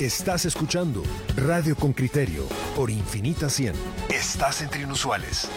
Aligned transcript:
Estás 0.00 0.44
escuchando 0.44 1.02
Radio 1.36 1.74
con 1.74 1.94
Criterio 1.94 2.46
por 2.76 2.90
Infinita 2.90 3.48
100. 3.48 3.72
Estás 4.10 4.60
entre 4.60 4.82
inusuales. 4.82 5.50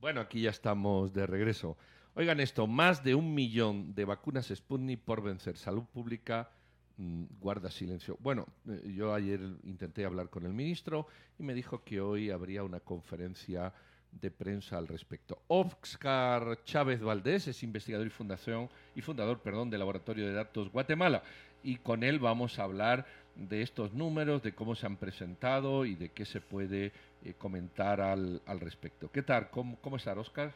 Bueno, 0.00 0.20
aquí 0.22 0.42
ya 0.42 0.50
estamos 0.50 1.12
de 1.12 1.28
regreso. 1.28 1.76
Oigan 2.14 2.40
esto, 2.40 2.66
más 2.66 3.04
de 3.04 3.14
un 3.14 3.34
millón 3.36 3.94
de 3.94 4.04
vacunas 4.04 4.48
Sputnik 4.52 4.98
por 4.98 5.22
vencer. 5.22 5.56
Salud 5.56 5.84
Pública 5.84 6.50
mm, 6.96 7.26
guarda 7.38 7.70
silencio. 7.70 8.16
Bueno, 8.18 8.48
eh, 8.68 8.94
yo 8.96 9.14
ayer 9.14 9.38
intenté 9.62 10.04
hablar 10.04 10.28
con 10.28 10.44
el 10.44 10.54
ministro 10.54 11.06
y 11.38 11.44
me 11.44 11.54
dijo 11.54 11.84
que 11.84 12.00
hoy 12.00 12.30
habría 12.30 12.64
una 12.64 12.80
conferencia 12.80 13.72
de 14.20 14.30
prensa 14.30 14.78
al 14.78 14.88
respecto. 14.88 15.38
Oscar 15.48 16.62
Chávez 16.64 17.00
Valdés 17.02 17.48
es 17.48 17.62
investigador 17.62 18.06
y, 18.06 18.10
fundación, 18.10 18.68
y 18.94 19.02
fundador 19.02 19.38
perdón, 19.40 19.70
del 19.70 19.80
Laboratorio 19.80 20.26
de 20.26 20.32
Datos 20.32 20.70
Guatemala 20.70 21.22
y 21.62 21.76
con 21.76 22.04
él 22.04 22.18
vamos 22.18 22.58
a 22.58 22.64
hablar 22.64 23.06
de 23.34 23.62
estos 23.62 23.92
números, 23.92 24.42
de 24.42 24.54
cómo 24.54 24.76
se 24.76 24.86
han 24.86 24.96
presentado 24.96 25.84
y 25.84 25.96
de 25.96 26.10
qué 26.10 26.24
se 26.24 26.40
puede 26.40 26.92
eh, 27.24 27.34
comentar 27.36 28.00
al, 28.00 28.40
al, 28.46 28.60
respecto. 28.60 29.10
¿Qué 29.10 29.22
tal? 29.22 29.50
¿Cómo, 29.50 29.76
¿Cómo 29.80 29.96
estás, 29.96 30.16
Oscar? 30.16 30.52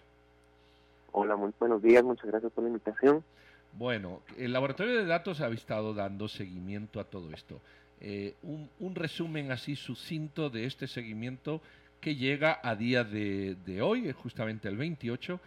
Hola, 1.11 1.35
muy 1.35 1.53
buenos 1.59 1.83
días, 1.83 2.05
muchas 2.05 2.27
gracias 2.27 2.53
por 2.53 2.63
la 2.63 2.71
invitación. 2.71 3.25
Bueno, 3.73 4.21
el 4.37 4.53
Laboratorio 4.53 4.97
de 4.99 5.07
Datos 5.07 5.41
ha 5.41 5.49
estado 5.49 5.95
dando 5.95 6.29
seguimiento 6.29 7.01
a 7.01 7.05
todo 7.05 7.33
esto. 7.33 7.61
Eh, 8.01 8.37
un, 8.43 8.71
un 8.79 8.95
resumen 8.95 9.51
así 9.51 9.75
sucinto 9.75 10.51
de 10.51 10.67
este 10.67 10.87
seguimiento 10.87 11.61
que 12.01 12.15
llega 12.17 12.61
a 12.63 12.75
día 12.75 13.05
de, 13.05 13.57
de 13.67 13.83
hoy, 13.83 14.13
justamente 14.13 14.69
el 14.69 14.77
28, 14.77 15.41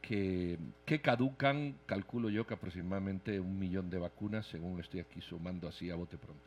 que, 0.00 0.58
que, 0.86 1.00
caducan, 1.00 1.74
calculo 1.86 2.30
yo 2.30 2.46
que 2.46 2.54
aproximadamente 2.54 3.38
un 3.38 3.58
millón 3.58 3.90
de 3.90 3.98
vacunas, 3.98 4.46
según 4.46 4.80
estoy 4.80 5.00
aquí 5.00 5.20
sumando 5.20 5.68
así 5.68 5.90
a 5.90 5.96
bote 5.96 6.16
pronto. 6.16 6.42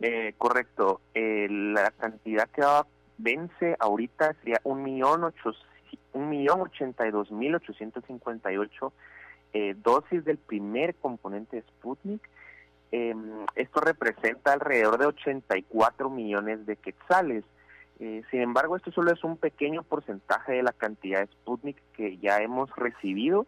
Eh, 0.00 0.34
correcto. 0.38 1.00
Eh, 1.14 1.48
la 1.50 1.90
cantidad 1.92 2.48
que 2.50 2.62
vence 3.18 3.76
ahorita 3.78 4.34
sería 4.40 4.60
un 4.64 4.82
millón 4.82 5.24
ocho, 5.24 5.52
un 6.12 6.28
millón 6.28 6.60
ochenta 6.60 7.06
y 7.06 7.10
dos 7.10 7.30
mil 7.30 7.54
ochocientos 7.54 8.04
cincuenta 8.06 8.52
y 8.52 8.56
ocho 8.56 8.92
eh, 9.52 9.74
dosis 9.82 10.24
del 10.24 10.38
primer 10.38 10.94
componente 10.96 11.62
Sputnik. 11.62 12.28
Eh, 12.90 13.14
esto 13.54 13.80
representa 13.80 14.52
alrededor 14.52 14.98
de 14.98 15.06
84 15.06 16.10
millones 16.10 16.66
de 16.66 16.76
quetzales. 16.76 17.44
Eh, 18.00 18.22
sin 18.30 18.40
embargo, 18.40 18.76
esto 18.76 18.90
solo 18.90 19.12
es 19.12 19.22
un 19.22 19.36
pequeño 19.36 19.82
porcentaje 19.82 20.52
de 20.52 20.62
la 20.62 20.72
cantidad 20.72 21.20
de 21.20 21.26
Sputnik 21.26 21.76
que 21.96 22.18
ya 22.18 22.38
hemos 22.38 22.74
recibido. 22.76 23.46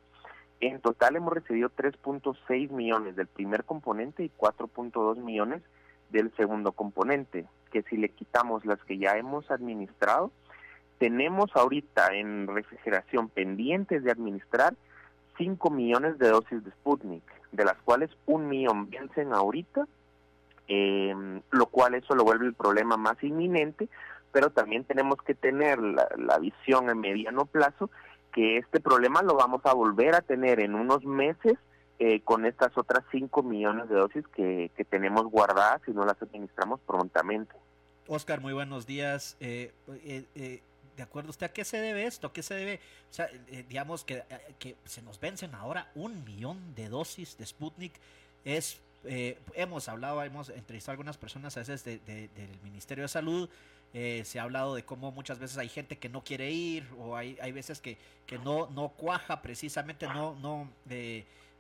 En 0.60 0.80
total 0.80 1.16
hemos 1.16 1.32
recibido 1.32 1.70
3.6 1.70 2.70
millones 2.70 3.16
del 3.16 3.26
primer 3.26 3.64
componente 3.64 4.24
y 4.24 4.30
4.2 4.38 5.16
millones 5.18 5.62
del 6.10 6.34
segundo 6.36 6.72
componente, 6.72 7.46
que 7.72 7.82
si 7.82 7.96
le 7.96 8.08
quitamos 8.08 8.64
las 8.64 8.82
que 8.84 8.96
ya 8.98 9.16
hemos 9.16 9.50
administrado, 9.50 10.30
tenemos 10.98 11.50
ahorita 11.54 12.14
en 12.14 12.46
refrigeración 12.46 13.28
pendientes 13.28 14.02
de 14.02 14.12
administrar 14.12 14.74
5 15.36 15.70
millones 15.70 16.18
de 16.18 16.28
dosis 16.28 16.64
de 16.64 16.70
Sputnik, 16.70 17.24
de 17.52 17.64
las 17.64 17.76
cuales 17.82 18.10
un 18.24 18.48
millón 18.48 18.88
vencen 18.88 19.34
ahorita, 19.34 19.86
eh, 20.68 21.14
lo 21.50 21.66
cual 21.66 21.94
eso 21.94 22.14
lo 22.14 22.24
vuelve 22.24 22.46
el 22.46 22.54
problema 22.54 22.96
más 22.96 23.22
inminente, 23.22 23.88
pero 24.36 24.50
también 24.50 24.84
tenemos 24.84 25.16
que 25.22 25.34
tener 25.34 25.78
la, 25.78 26.38
visión 26.38 26.90
a 26.90 26.94
mediano 26.94 27.46
plazo 27.46 27.88
que 28.34 28.58
este 28.58 28.80
problema 28.80 29.22
lo 29.22 29.34
vamos 29.34 29.62
a 29.64 29.72
volver 29.72 30.14
a 30.14 30.20
tener 30.20 30.60
en 30.60 30.74
unos 30.74 31.06
meses 31.06 31.54
eh, 31.98 32.20
con 32.20 32.44
estas 32.44 32.76
otras 32.76 33.02
5 33.12 33.42
millones 33.42 33.88
de 33.88 33.94
dosis 33.94 34.28
que, 34.34 34.70
tenemos 34.90 35.24
guardadas 35.30 35.80
y 35.86 35.92
no 35.92 36.04
las 36.04 36.20
administramos 36.20 36.80
prontamente. 36.80 37.54
Oscar, 38.08 38.42
muy 38.42 38.52
buenos 38.52 38.86
días. 38.86 39.38
Eh, 39.40 39.72
eh, 40.04 40.60
¿De 40.98 41.02
acuerdo 41.02 41.30
usted 41.30 41.46
a 41.46 41.52
qué 41.54 41.64
se 41.64 41.80
debe 41.80 42.04
esto? 42.04 42.26
¿A 42.26 42.32
qué 42.34 42.42
se 42.42 42.56
debe? 42.56 42.80
O 43.10 43.14
sea, 43.14 43.30
digamos 43.70 44.04
que, 44.04 44.22
que 44.58 44.76
se 44.84 45.00
nos 45.00 45.18
vencen 45.18 45.54
ahora 45.54 45.90
un 45.94 46.26
millón 46.26 46.74
de 46.74 46.90
dosis 46.90 47.38
de 47.38 47.46
Sputnik. 47.46 47.94
Es, 48.44 48.82
hemos 49.06 49.88
hablado, 49.88 50.22
hemos 50.22 50.48
entrevistado 50.48 50.92
a 50.92 50.94
algunas 50.94 51.16
personas 51.16 51.56
a 51.56 51.60
veces 51.60 51.84
de, 51.84 51.98
de, 51.98 52.28
del 52.28 52.60
Ministerio 52.62 53.04
de 53.04 53.08
Salud. 53.08 53.48
se 53.92 54.38
ha 54.38 54.42
hablado 54.42 54.74
de 54.74 54.84
cómo 54.84 55.12
muchas 55.12 55.38
veces 55.38 55.58
hay 55.58 55.68
gente 55.68 55.98
que 55.98 56.08
no 56.08 56.22
quiere 56.22 56.50
ir 56.50 56.86
o 56.98 57.16
hay, 57.16 57.38
hay 57.40 57.52
veces 57.52 57.80
que, 57.80 57.98
que 58.26 58.38
no, 58.38 58.68
no 58.70 58.88
cuaja 58.90 59.42
precisamente, 59.42 60.06
no, 60.06 60.34
no 60.36 60.68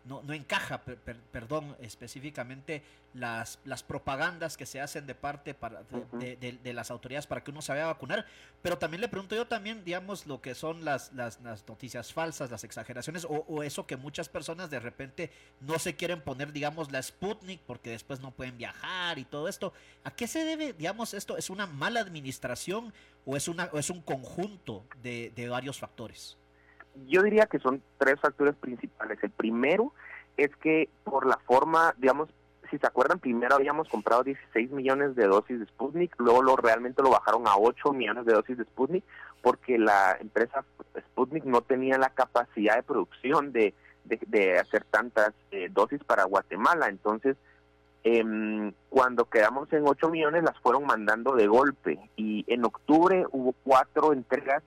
no, 0.06 0.22
no 0.22 0.32
encaja, 0.32 0.82
per, 0.82 0.98
per, 0.98 1.18
perdón, 1.18 1.76
específicamente 1.80 2.82
las, 3.12 3.58
las 3.64 3.82
propagandas 3.82 4.56
que 4.56 4.66
se 4.66 4.80
hacen 4.80 5.06
de 5.06 5.14
parte 5.14 5.54
para, 5.54 5.82
de, 5.82 5.96
uh 5.96 6.06
-huh. 6.10 6.18
de, 6.18 6.36
de, 6.36 6.52
de, 6.52 6.72
las 6.72 6.90
autoridades 6.90 7.26
para 7.26 7.42
que 7.42 7.50
uno 7.50 7.62
se 7.62 7.72
vaya 7.72 7.84
a 7.84 7.88
vacunar. 7.88 8.26
Pero 8.62 8.78
también 8.78 9.00
le 9.00 9.08
pregunto 9.08 9.34
yo 9.34 9.46
también, 9.46 9.84
digamos, 9.84 10.26
lo 10.26 10.40
que 10.40 10.54
son 10.54 10.84
las, 10.84 11.12
las, 11.12 11.40
las 11.40 11.66
noticias 11.66 12.12
falsas, 12.12 12.50
las 12.50 12.64
exageraciones, 12.64 13.24
o, 13.24 13.44
o, 13.48 13.62
eso 13.62 13.86
que 13.86 13.96
muchas 13.96 14.28
personas 14.28 14.70
de 14.70 14.80
repente 14.80 15.30
no 15.60 15.78
se 15.78 15.96
quieren 15.96 16.20
poner, 16.20 16.52
digamos, 16.52 16.92
la 16.92 17.02
Sputnik 17.02 17.60
porque 17.62 17.90
después 17.90 18.20
no 18.20 18.30
pueden 18.30 18.58
viajar 18.58 19.18
y 19.18 19.24
todo 19.24 19.48
esto. 19.48 19.72
¿A 20.04 20.10
qué 20.10 20.26
se 20.26 20.44
debe, 20.44 20.72
digamos, 20.72 21.14
esto? 21.14 21.36
¿Es 21.36 21.50
una 21.50 21.66
mala 21.66 22.00
administración 22.00 22.92
o 23.24 23.36
es, 23.36 23.48
una, 23.48 23.70
o 23.72 23.78
es 23.78 23.90
un 23.90 24.02
conjunto 24.02 24.86
de, 25.02 25.32
de 25.34 25.48
varios 25.48 25.78
factores? 25.78 26.36
Yo 27.08 27.22
diría 27.22 27.46
que 27.46 27.58
son 27.58 27.82
tres 27.98 28.20
factores 28.20 28.54
principales. 28.56 29.18
El 29.22 29.30
primero 29.30 29.92
es 30.36 30.54
que 30.56 30.88
por 31.04 31.26
la 31.26 31.38
forma, 31.46 31.94
digamos, 31.98 32.28
si 32.70 32.78
se 32.78 32.86
acuerdan, 32.86 33.20
primero 33.20 33.54
habíamos 33.54 33.88
comprado 33.88 34.24
16 34.24 34.70
millones 34.72 35.14
de 35.14 35.26
dosis 35.26 35.60
de 35.60 35.66
Sputnik, 35.66 36.14
luego 36.18 36.42
lo 36.42 36.56
realmente 36.56 37.02
lo 37.02 37.10
bajaron 37.10 37.46
a 37.46 37.56
8 37.56 37.92
millones 37.92 38.26
de 38.26 38.32
dosis 38.32 38.58
de 38.58 38.64
Sputnik 38.64 39.04
porque 39.40 39.78
la 39.78 40.16
empresa 40.20 40.64
Sputnik 40.98 41.44
no 41.44 41.60
tenía 41.60 41.98
la 41.98 42.10
capacidad 42.10 42.74
de 42.74 42.82
producción 42.82 43.52
de, 43.52 43.74
de, 44.04 44.18
de 44.26 44.58
hacer 44.58 44.84
tantas 44.84 45.32
eh, 45.52 45.68
dosis 45.70 46.02
para 46.02 46.24
Guatemala. 46.24 46.88
Entonces, 46.88 47.36
eh, 48.08 48.72
cuando 48.88 49.24
quedamos 49.24 49.72
en 49.72 49.86
8 49.86 50.08
millones 50.10 50.44
las 50.44 50.56
fueron 50.60 50.84
mandando 50.84 51.34
de 51.34 51.48
golpe 51.48 51.98
y 52.16 52.44
en 52.46 52.64
octubre 52.64 53.24
hubo 53.32 53.52
cuatro 53.64 54.12
entregas 54.12 54.62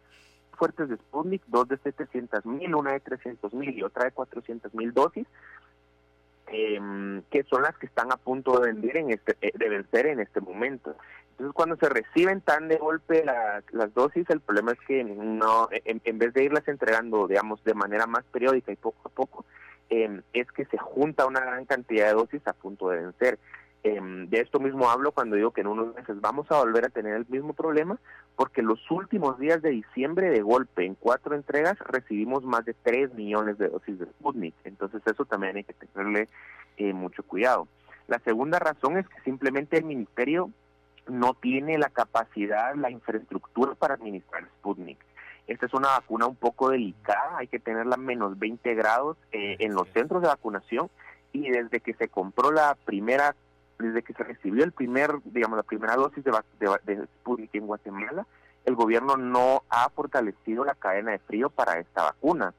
fuertes 0.60 0.90
de 0.90 0.98
Sputnik, 0.98 1.42
dos 1.48 1.68
de 1.68 1.78
700 1.78 2.46
mil, 2.46 2.76
una 2.76 2.92
de 2.92 3.00
300 3.00 3.54
mil 3.54 3.76
y 3.76 3.82
otra 3.82 4.06
de 4.06 4.12
400 4.12 4.74
mil 4.76 4.94
dosis, 4.94 5.26
eh, 6.48 7.22
que 7.32 7.44
son 7.44 7.64
las 7.64 7.78
que 7.78 7.86
están 7.86 8.12
a 8.12 8.18
punto 8.18 8.60
de 8.60 8.68
vender 8.68 8.98
en 8.98 9.12
este, 9.12 9.38
de 9.42 9.70
vencer 9.70 10.08
en 10.08 10.20
este 10.20 10.42
momento. 10.42 10.96
Entonces, 11.32 11.54
cuando 11.54 11.78
se 11.78 11.88
reciben 11.88 12.42
tan 12.42 12.68
de 12.68 12.76
golpe 12.76 13.24
la, 13.24 13.64
las 13.72 13.94
dosis, 13.94 14.30
el 14.30 14.42
problema 14.42 14.74
es 14.74 14.80
que 14.86 15.04
no, 15.06 15.70
en, 15.72 16.02
en, 16.04 16.20
vez 16.20 16.34
de 16.34 16.44
irlas 16.44 16.68
entregando, 16.68 17.28
digamos, 17.28 17.64
de 17.64 17.74
manera 17.74 18.06
más 18.08 18.26
periódica 18.26 18.74
y 18.74 18.76
poco 18.76 19.08
a 19.08 19.10
poco, 19.10 19.46
eh, 19.90 20.22
es 20.34 20.52
que 20.52 20.66
se 20.66 20.78
junta 20.78 21.26
una 21.26 21.40
gran 21.40 21.64
cantidad 21.66 22.08
de 22.08 22.14
dosis 22.14 22.46
a 22.46 22.54
punto 22.54 22.90
de 22.90 22.98
vencer. 22.98 23.40
Eh, 23.84 24.00
de 24.02 24.42
esto 24.42 24.60
mismo 24.60 24.90
hablo 24.90 25.14
cuando 25.14 25.38
digo 25.38 25.52
que 25.52 25.62
en 25.62 25.68
unos 25.68 25.96
meses 25.96 26.20
vamos 26.20 26.52
a 26.52 26.58
volver 26.58 26.86
a 26.86 26.90
tener 26.90 27.16
el 27.16 27.26
mismo 27.30 27.54
problema, 27.54 27.98
porque 28.36 28.62
los 28.62 28.80
últimos 28.92 29.40
días 29.40 29.62
de 29.62 29.70
diciembre, 29.70 30.30
de 30.30 30.42
golpe, 30.42 30.86
en 30.86 30.96
cuatro 30.96 31.36
entregas, 31.36 31.78
recibimos 31.80 32.44
más 32.44 32.66
de 32.66 32.74
3 32.74 33.14
millones 33.14 33.58
de 33.58 33.70
dosis 33.70 34.00
de 34.00 34.06
Sputnik. 34.06 34.56
Entonces, 34.66 35.02
eso 35.06 35.26
también 35.26 35.58
hay 35.58 35.64
que 35.64 35.74
tenerle 35.74 36.28
eh, 36.78 36.94
mucho 36.94 37.24
cuidado. 37.24 37.68
La 38.08 38.20
segunda 38.20 38.60
razón 38.60 38.98
es 38.98 39.08
que 39.08 39.22
simplemente 39.22 39.78
el 39.78 39.86
ministerio 39.86 40.52
no 41.08 41.34
tiene 41.34 41.78
la 41.78 41.90
capacidad, 41.90 42.76
la 42.76 42.92
infraestructura 42.92 43.76
para 43.76 43.96
administrar 43.96 44.46
Sputnik. 44.60 45.00
Esta 45.48 45.66
es 45.66 45.74
una 45.74 45.90
vacuna 45.90 46.28
un 46.28 46.36
poco 46.36 46.70
delicada, 46.70 47.38
hay 47.38 47.48
que 47.48 47.60
tenerla 47.60 47.96
a 47.96 47.98
menos 47.98 48.38
20 48.38 48.76
grados 48.76 49.18
eh, 49.32 49.58
en 49.60 49.74
los 49.74 49.88
centros 49.90 50.22
de 50.22 50.28
vacunación 50.28 50.90
y 51.32 51.50
desde 51.50 51.80
que 51.80 51.94
se 51.96 52.08
compró 52.08 52.52
la 52.52 52.76
primera 52.86 53.36
desde 53.80 54.04
que 54.04 54.14
se 54.14 54.24
recibió 54.24 54.64
el 54.64 54.72
primer, 54.72 55.16
digamos, 55.24 55.58
la 55.58 55.64
primera 55.64 55.96
dosis 55.96 56.24
de, 56.24 56.32
de, 56.60 56.96
de 56.96 57.06
Sputnik 57.06 57.56
en 57.56 57.68
Guatemala, 57.68 58.28
el 58.66 58.76
gobierno 58.76 59.18
no 59.18 59.64
ha 59.70 59.90
fortalecido 59.90 60.66
la 60.66 60.76
cadena 60.76 61.12
de 61.12 61.20
frío 61.20 61.50
para 61.50 61.80
esta 61.80 62.04
vacuna. 62.04 62.54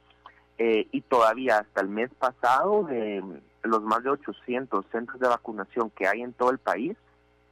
Eh, 0.59 0.89
y 0.93 1.01
todavía 1.03 1.59
hasta 1.59 1.81
el 1.81 1.89
mes 1.89 2.11
pasado, 2.19 2.85
de 2.85 3.23
los 3.63 3.83
más 3.83 4.03
de 4.03 4.11
800 4.11 4.85
centros 4.93 5.21
de 5.21 5.29
vacunación 5.29 5.91
que 5.91 6.07
hay 6.07 6.23
en 6.23 6.33
todo 6.33 6.51
el 6.51 6.59
país, 6.59 6.97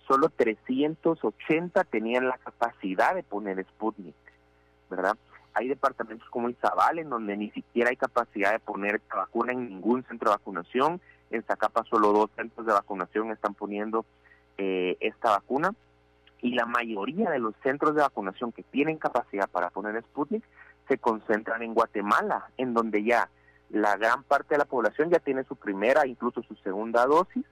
solo 0.06 0.28
380 0.30 1.84
tenían 1.84 2.28
la 2.28 2.38
capacidad 2.38 3.14
de 3.14 3.22
poner 3.22 3.64
Sputnik, 3.64 4.14
¿verdad? 4.90 5.16
Hay 5.54 5.68
departamentos 5.68 6.28
como 6.30 6.48
Izabal 6.50 6.98
en 6.98 7.10
donde 7.10 7.36
ni 7.36 7.50
siquiera 7.50 7.90
hay 7.90 7.96
capacidad 7.96 8.52
de 8.52 8.58
poner 8.58 8.96
esta 8.96 9.16
vacuna 9.16 9.52
en 9.52 9.68
ningún 9.68 10.04
centro 10.04 10.30
de 10.30 10.36
vacunación, 10.36 11.00
en 11.30 11.42
Zacapa 11.44 11.84
solo 11.84 12.12
dos 12.12 12.30
centros 12.36 12.66
de 12.66 12.72
vacunación 12.72 13.30
están 13.30 13.54
poniendo 13.54 14.04
eh, 14.56 14.96
esta 15.00 15.30
vacuna. 15.30 15.74
Y 16.40 16.54
la 16.54 16.66
mayoría 16.66 17.30
de 17.30 17.40
los 17.40 17.54
centros 17.62 17.94
de 17.94 18.02
vacunación 18.02 18.52
que 18.52 18.62
tienen 18.62 18.98
capacidad 18.98 19.48
para 19.48 19.70
poner 19.70 20.00
Sputnik 20.02 20.44
se 20.86 20.98
concentran 20.98 21.62
en 21.62 21.74
Guatemala, 21.74 22.48
en 22.56 22.74
donde 22.74 23.02
ya 23.02 23.28
la 23.70 23.96
gran 23.96 24.22
parte 24.22 24.54
de 24.54 24.58
la 24.58 24.64
población 24.64 25.10
ya 25.10 25.18
tiene 25.18 25.44
su 25.44 25.56
primera, 25.56 26.06
incluso 26.06 26.42
su 26.42 26.54
segunda 26.56 27.06
dosis, 27.06 27.44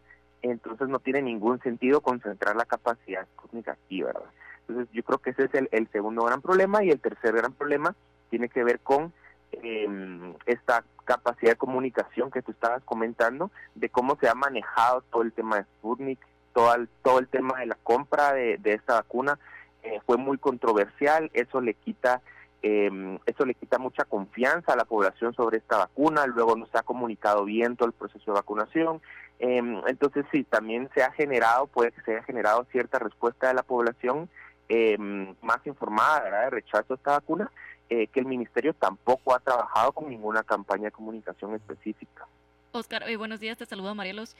entonces 0.43 0.89
no 0.89 0.99
tiene 1.01 1.23
ningún 1.23 1.61
sentido 1.61 2.01
concentrar 2.01 2.57
la 2.57 2.65
capacidad 2.65 3.27
Sputnik 3.27 3.69
aquí, 3.69 4.03
¿verdad? 4.03 4.31
Entonces 4.61 4.93
yo 4.93 5.03
creo 5.03 5.19
que 5.19 5.31
ese 5.31 5.45
es 5.45 5.69
el, 5.71 5.89
segundo 5.89 6.25
gran 6.25 6.41
problema 6.41 6.83
y 6.83 6.91
el 6.91 7.01
tercer 7.01 7.35
gran 7.35 7.53
problema 7.53 7.95
tiene 8.31 8.49
que 8.49 8.65
ver 8.65 8.81
con 8.81 9.13
em, 9.53 10.35
esta 10.47 10.85
capacidad 11.07 11.53
de 11.53 11.57
comunicación 11.57 12.31
que 12.31 12.43
tú 12.43 12.53
estabas 12.53 12.83
comentando, 12.85 13.51
de 13.75 13.89
cómo 13.89 14.19
se 14.21 14.29
ha 14.29 14.35
manejado 14.35 15.03
todo 15.11 15.23
el 15.23 15.33
tema 15.33 15.57
de 15.57 15.63
Sputnik, 15.63 16.19
todo 16.53 16.75
el, 16.75 16.89
todo 17.03 17.19
el 17.19 17.29
tema 17.29 17.61
de 17.61 17.67
la 17.67 17.79
compra 17.83 18.35
de, 18.35 18.61
esta 18.65 18.95
vacuna, 18.95 19.39
eh, 19.83 20.01
fue 20.05 20.19
muy 20.19 20.37
controversial, 20.37 21.31
eso 21.33 21.61
le 21.61 21.75
quita 21.75 22.21
eh, 22.63 23.19
eso 23.27 23.45
le 23.45 23.55
quita 23.55 23.79
mucha 23.79 24.05
confianza 24.05 24.73
a 24.73 24.77
la 24.77 24.85
población 24.85 25.35
sobre 25.35 25.59
esta 25.59 25.77
vacuna, 25.77 26.27
luego 26.27 26.57
no 26.57 26.67
se 26.67 26.79
ha 26.79 26.83
comunicado 26.83 27.45
bien 27.45 27.77
todo 27.77 27.87
el 27.87 27.95
proceso 27.95 28.25
de 28.27 28.33
vacunación, 28.33 29.01
em, 29.39 29.81
entonces 29.87 30.25
sí, 30.33 30.43
también 30.43 30.91
se 30.95 31.05
ha 31.05 31.13
generado, 31.13 31.69
puede 31.69 31.93
que 31.93 32.01
se 32.03 32.13
haya 32.13 32.25
generado 32.25 32.67
cierta 32.73 32.99
respuesta 32.99 33.49
de 33.49 33.55
la 33.55 33.63
población 33.63 34.29
em, 34.69 35.35
más 35.43 35.65
informada 35.65 36.25
¿verdad? 36.25 36.45
de 36.45 36.51
rechazo 36.51 36.95
a 36.95 36.97
esta 36.97 37.11
vacuna, 37.13 37.53
eh, 37.89 38.07
que 38.09 38.21
el 38.21 38.27
ministerio 38.27 38.75
tampoco 38.75 39.35
ha 39.35 39.39
trabajado 39.39 39.93
con 39.93 40.09
ninguna 40.09 40.43
campaña 40.43 40.85
de 40.85 40.91
comunicación 40.93 41.55
específica. 41.55 42.27
Oscar, 42.73 43.09
eh, 43.09 43.17
buenos 43.17 43.41
días, 43.41 43.57
te 43.57 43.67
saludo 43.67 43.95
Marielos. 43.95 44.37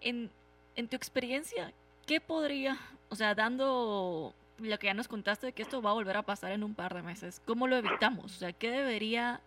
En, 0.00 0.30
en 0.76 0.88
tu 0.88 0.96
experiencia, 0.96 1.72
¿qué 2.06 2.20
podría, 2.20 2.78
o 3.08 3.14
sea, 3.14 3.34
dando 3.34 4.34
lo 4.58 4.78
que 4.78 4.86
ya 4.86 4.94
nos 4.94 5.08
contaste 5.08 5.46
de 5.46 5.52
que 5.52 5.62
esto 5.62 5.82
va 5.82 5.90
a 5.90 5.94
volver 5.94 6.16
a 6.16 6.22
pasar 6.22 6.52
en 6.52 6.64
un 6.64 6.74
par 6.74 6.94
de 6.94 7.02
meses. 7.02 7.42
¿Cómo 7.44 7.66
lo 7.66 7.76
evitamos? 7.76 8.24
O 8.24 8.38
sea, 8.38 8.52
¿qué 8.52 8.70
debería 8.70 9.40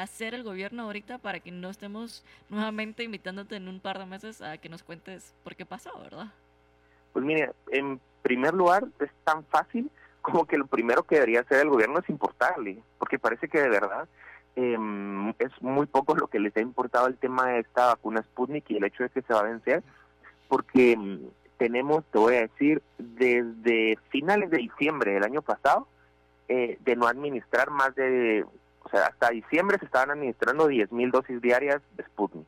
hacer 0.00 0.34
el 0.34 0.42
gobierno 0.42 0.84
ahorita 0.84 1.18
para 1.18 1.40
que 1.40 1.50
no 1.50 1.68
estemos 1.68 2.24
nuevamente 2.48 3.04
invitándote 3.04 3.56
en 3.56 3.68
un 3.68 3.80
par 3.80 3.98
de 3.98 4.06
meses 4.06 4.40
a 4.40 4.56
que 4.56 4.68
nos 4.68 4.82
cuentes 4.82 5.34
por 5.44 5.54
qué 5.54 5.66
pasó, 5.66 5.90
verdad? 5.98 6.28
Pues 7.12 7.24
mire, 7.24 7.52
en 7.70 8.00
primer 8.22 8.54
lugar 8.54 8.86
es 9.00 9.10
tan 9.24 9.44
fácil 9.44 9.90
como 10.24 10.46
que 10.46 10.56
lo 10.56 10.66
primero 10.66 11.02
que 11.02 11.16
debería 11.16 11.40
hacer 11.40 11.60
el 11.60 11.68
gobierno 11.68 11.98
es 11.98 12.08
importarle, 12.08 12.82
porque 12.98 13.18
parece 13.18 13.46
que 13.46 13.60
de 13.60 13.68
verdad 13.68 14.08
em, 14.56 15.28
es 15.38 15.52
muy 15.60 15.84
poco 15.84 16.14
lo 16.16 16.28
que 16.28 16.40
les 16.40 16.56
ha 16.56 16.62
importado 16.62 17.08
el 17.08 17.18
tema 17.18 17.48
de 17.48 17.58
esta 17.58 17.88
vacuna 17.88 18.22
Sputnik 18.22 18.70
y 18.70 18.78
el 18.78 18.84
hecho 18.84 19.02
de 19.02 19.10
que 19.10 19.20
se 19.20 19.34
va 19.34 19.40
a 19.40 19.50
vencer, 19.50 19.82
porque 20.48 20.92
em, 20.92 21.20
tenemos, 21.58 22.06
te 22.06 22.18
voy 22.18 22.36
a 22.36 22.40
decir, 22.40 22.82
desde 22.96 23.98
finales 24.08 24.48
de 24.48 24.56
diciembre 24.56 25.12
del 25.12 25.24
año 25.24 25.42
pasado, 25.42 25.86
eh, 26.48 26.78
de 26.80 26.96
no 26.96 27.06
administrar 27.06 27.70
más 27.70 27.94
de, 27.94 28.46
o 28.82 28.88
sea, 28.88 29.08
hasta 29.08 29.28
diciembre 29.28 29.78
se 29.78 29.84
estaban 29.84 30.12
administrando 30.12 30.70
10.000 30.70 31.10
dosis 31.10 31.42
diarias 31.42 31.82
de 31.98 32.04
Sputnik. 32.04 32.46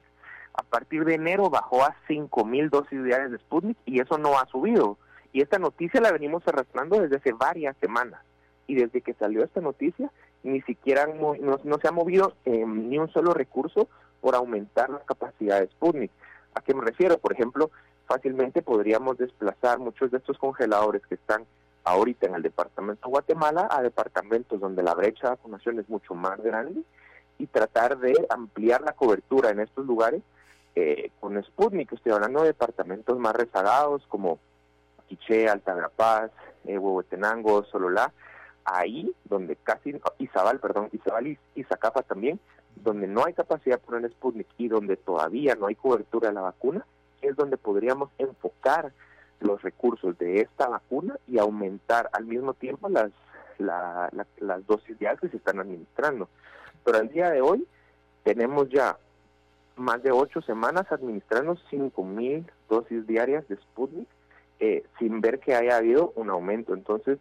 A 0.55 0.63
partir 0.63 1.05
de 1.05 1.17
enero 1.17 1.51
bajó 1.51 1.85
a 1.85 1.95
5.000 2.09 2.71
dosis 2.71 3.05
diarias 3.05 3.33
de 3.33 3.39
Sputnik 3.39 3.77
y 3.85 4.01
eso 4.01 4.17
no 4.17 4.39
ha 4.39 4.47
subido. 4.47 4.97
Y 5.37 5.43
esta 5.43 5.59
noticia 5.59 6.01
la 6.01 6.13
venimos 6.13 6.49
arrastrando 6.49 6.99
desde 6.99 7.17
hace 7.17 7.33
varias 7.33 7.77
semanas. 7.77 8.23
Y 8.67 8.75
desde 8.75 9.03
que 9.03 9.13
salió 9.13 9.45
esta 9.45 9.61
noticia, 9.61 10.11
ni 10.43 10.63
siquiera 10.63 11.07
no, 11.07 11.79
se 11.79 11.89
ha 11.89 11.93
movido 11.93 12.33
em, 12.47 12.89
ni 12.89 12.97
un 12.97 13.13
solo 13.13 13.35
recurso 13.35 13.87
por 14.23 14.35
aumentar 14.35 14.89
la 14.89 15.01
capacidad 15.01 15.61
de 15.61 15.67
Sputnik. 15.67 16.11
¿A 16.55 16.63
qué 16.63 16.73
me 16.73 16.81
refiero? 16.81 17.19
Por 17.19 17.35
ejemplo, 17.35 17.71
fácilmente 18.07 18.63
podríamos 18.63 19.19
desplazar 19.19 19.79
muchos 19.79 20.11
de 20.11 20.17
estos 20.17 20.39
congeladores 20.39 21.03
que 21.07 21.17
están 21.17 21.45
ahorita 21.85 22.29
en 22.29 22.37
el 22.37 22.43
departamento 22.43 23.07
de 23.07 23.11
Guatemala 23.11 23.69
a 23.71 23.83
departamentos 23.83 24.59
donde 24.59 24.83
la 24.83 24.95
brecha 24.95 25.25
de 25.25 25.37
vacunación 25.37 25.79
es 25.79 25.89
mucho 25.91 26.15
más 26.15 26.43
grande 26.43 26.81
y 27.37 27.47
tratar 27.47 27.99
de 27.99 28.27
ampliar 28.31 28.81
la 28.81 28.93
cobertura 28.93 29.51
en 29.51 29.61
estos 29.61 29.85
lugares 29.85 30.23
eh, 30.77 31.11
con 31.21 31.39
Sputnik. 31.45 31.93
Estoy 31.93 32.13
hablando 32.13 32.41
de 32.41 32.47
departamentos 32.47 33.19
más 33.19 33.37
rezagados 33.37 34.03
como 34.09 34.39
Quiché, 35.09 35.49
Altagrapaz, 35.49 36.31
eh, 36.65 36.79
Huehuetenango, 36.79 37.65
Sololá, 37.65 38.13
ahí 38.65 39.13
donde 39.25 39.57
casi, 39.57 40.01
Izabal, 40.19 40.59
perdón, 40.61 40.89
Izabal 40.93 41.29
y 41.29 41.39
Izacapa 41.55 42.03
también, 42.03 42.41
donde 42.77 43.07
no 43.07 43.25
hay 43.25 43.33
capacidad 43.33 43.79
de 43.79 43.87
poner 43.87 44.11
Sputnik 44.11 44.49
y 44.59 44.69
donde 44.69 44.97
todavía 44.97 45.55
no 45.55 45.67
hay 45.67 45.75
cobertura 45.75 46.29
de 46.29 46.35
la 46.35 46.43
vacuna, 46.43 46.85
es 47.23 47.37
donde 47.37 47.57
podríamos 47.57 48.11
enfocar 48.19 48.93
los 49.41 49.63
recursos 49.63 50.19
de 50.19 50.41
esta 50.41 50.69
vacuna 50.69 51.17
y 51.27 51.39
aumentar 51.39 52.09
al 52.13 52.25
mismo 52.25 52.55
tiempo 52.55 52.89
las, 52.89 53.11
las 53.59 54.67
dosis 54.67 54.99
diarias 54.99 55.21
que 55.21 55.29
se 55.29 55.37
están 55.37 55.61
administrando. 55.61 56.29
Pero 56.85 56.99
al 56.99 57.09
día 57.09 57.31
de 57.31 57.41
hoy 57.41 57.67
tenemos 58.25 58.69
ya 58.69 58.99
más 59.77 60.03
de 60.03 60.11
ocho 60.11 60.41
semanas 60.43 60.91
administrando 60.91 61.57
cinco 61.71 62.03
mil 62.03 62.51
dosis 62.69 63.07
diarias 63.07 63.47
de 63.49 63.57
Sputnik 63.57 64.09
eh, 64.61 64.85
sin 64.99 65.21
ver 65.21 65.41
que 65.41 65.55
haya 65.55 65.77
habido 65.77 66.13
un 66.17 66.31
aumento. 66.31 66.75
Entonces, 66.75 67.19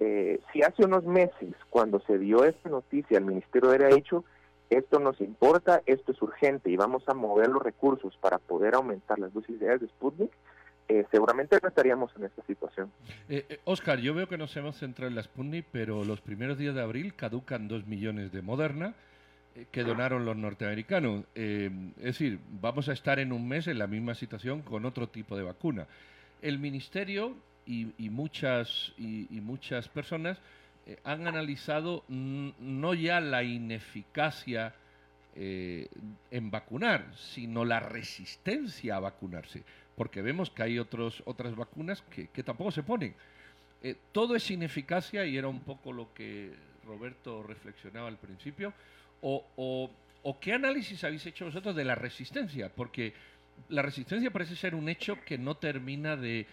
eh, 0.00 0.40
si 0.52 0.62
hace 0.62 0.84
unos 0.84 1.04
meses, 1.04 1.54
cuando 1.70 2.00
se 2.00 2.18
dio 2.18 2.44
esta 2.44 2.68
noticia, 2.68 3.18
el 3.18 3.24
ministerio 3.24 3.70
hubiera 3.70 3.88
dicho 3.88 4.24
esto 4.70 4.98
nos 4.98 5.20
importa, 5.20 5.82
esto 5.86 6.12
es 6.12 6.20
urgente 6.20 6.70
y 6.70 6.76
vamos 6.76 7.02
a 7.08 7.14
mover 7.14 7.48
los 7.48 7.62
recursos 7.62 8.16
para 8.20 8.38
poder 8.38 8.74
aumentar 8.74 9.18
las 9.18 9.32
dosis 9.32 9.58
de 9.58 9.78
Sputnik, 9.88 10.30
eh, 10.88 11.04
seguramente 11.10 11.58
no 11.62 11.68
estaríamos 11.68 12.10
en 12.16 12.24
esta 12.24 12.42
situación. 12.46 12.90
Eh, 13.28 13.44
eh, 13.48 13.60
Oscar, 13.64 13.98
yo 13.98 14.14
veo 14.14 14.26
que 14.26 14.38
nos 14.38 14.56
hemos 14.56 14.76
centrado 14.76 15.08
en 15.08 15.16
la 15.16 15.22
Sputnik, 15.22 15.66
pero 15.72 16.04
los 16.04 16.20
primeros 16.20 16.58
días 16.58 16.74
de 16.74 16.82
abril 16.82 17.14
caducan 17.14 17.68
dos 17.68 17.86
millones 17.86 18.32
de 18.32 18.42
Moderna 18.42 18.94
que 19.72 19.82
donaron 19.82 20.24
los 20.24 20.36
norteamericanos. 20.36 21.24
es 21.34 21.72
decir, 21.96 22.38
vamos 22.60 22.88
a 22.88 22.92
estar 22.92 23.18
en 23.18 23.32
un 23.32 23.48
mes 23.48 23.66
en 23.66 23.78
la 23.78 23.88
misma 23.88 24.14
situación 24.14 24.62
con 24.62 24.84
otro 24.84 25.08
tipo 25.08 25.36
de 25.36 25.42
vacuna. 25.42 25.88
El 26.42 26.58
ministerio 26.58 27.36
y, 27.66 27.86
muchas, 28.10 28.92
y 28.96 29.40
muchas 29.40 29.88
personas 29.88 30.38
eh, 30.88 30.98
han 31.04 31.26
analizado 31.26 32.02
no 32.08 32.94
ya 32.94 33.20
la 33.20 33.42
ineficacia 33.42 34.74
eh, 35.36 35.86
en 36.30 36.50
vacunar, 36.50 37.14
sino 37.14 37.66
la 37.66 37.78
resistencia 37.78 38.96
a 38.96 39.00
vacunarse, 39.00 39.62
porque 39.96 40.22
vemos 40.22 40.50
que 40.50 40.62
hay 40.62 40.78
otros, 40.78 41.22
otras 41.26 41.54
vacunas 41.54 42.02
que, 42.10 42.42
tampoco 42.42 42.70
se 42.70 42.82
ponen. 42.82 43.14
Eh, 43.82 43.96
todo 44.12 44.34
es 44.34 44.50
ineficacia 44.50 45.26
y 45.26 45.36
era 45.36 45.46
un 45.46 45.60
poco 45.60 45.92
lo 45.92 46.14
que 46.14 46.54
Roberto 46.86 47.42
reflexionaba 47.42 48.08
al 48.08 48.16
principio. 48.16 48.72
O, 49.20 49.44
o, 49.56 50.40
qué 50.40 50.54
análisis 50.54 51.04
habéis 51.04 51.26
hecho 51.26 51.44
vosotros 51.44 51.76
de 51.76 51.84
la 51.84 51.96
resistencia? 51.96 52.72
Porque 52.74 53.12
la 53.68 53.82
resistencia 53.82 54.30
parece 54.30 54.56
ser 54.56 54.74
un 54.74 54.88
hecho 54.88 55.16
que 55.24 55.38
no 55.38 55.56
termina 55.56 56.16
de, 56.16 56.46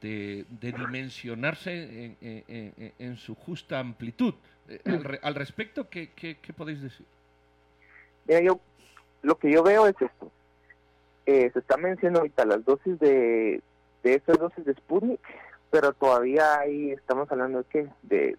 de, 0.00 0.44
dimensionarse 0.60 2.16
en, 2.20 3.16
su 3.16 3.34
justa 3.34 3.78
amplitud. 3.78 4.34
Eh, 4.68 4.80
al, 5.22 5.34
respecto, 5.34 5.88
¿qué, 5.88 6.10
¿qué, 6.14 6.52
podéis 6.56 6.82
decir? 6.82 7.06
Mira, 8.26 8.40
yo 8.40 8.60
lo 9.22 9.38
que 9.38 9.50
yo 9.50 9.62
veo 9.62 9.86
es 9.86 9.96
esto. 10.00 10.30
Eh, 11.26 11.50
se 11.52 11.58
está 11.58 11.76
mencionando 11.76 12.20
ahorita 12.20 12.44
las 12.44 12.64
dosis 12.64 12.98
de, 13.00 13.60
de 14.02 14.14
esas 14.14 14.38
dosis 14.38 14.64
de 14.64 14.74
Sputnik, 14.74 15.20
pero 15.70 15.92
todavía 15.92 16.60
ahí 16.60 16.92
estamos 16.92 17.30
hablando 17.30 17.58
de 17.58 17.64
qué? 17.64 17.88
De 18.02 18.36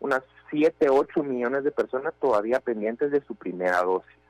unas 0.00 0.22
7, 0.50 0.88
8 0.90 1.22
millones 1.22 1.64
de 1.64 1.70
personas 1.70 2.12
todavía 2.20 2.60
pendientes 2.60 3.10
de 3.10 3.22
su 3.22 3.34
primera 3.34 3.82
dosis. 3.82 4.21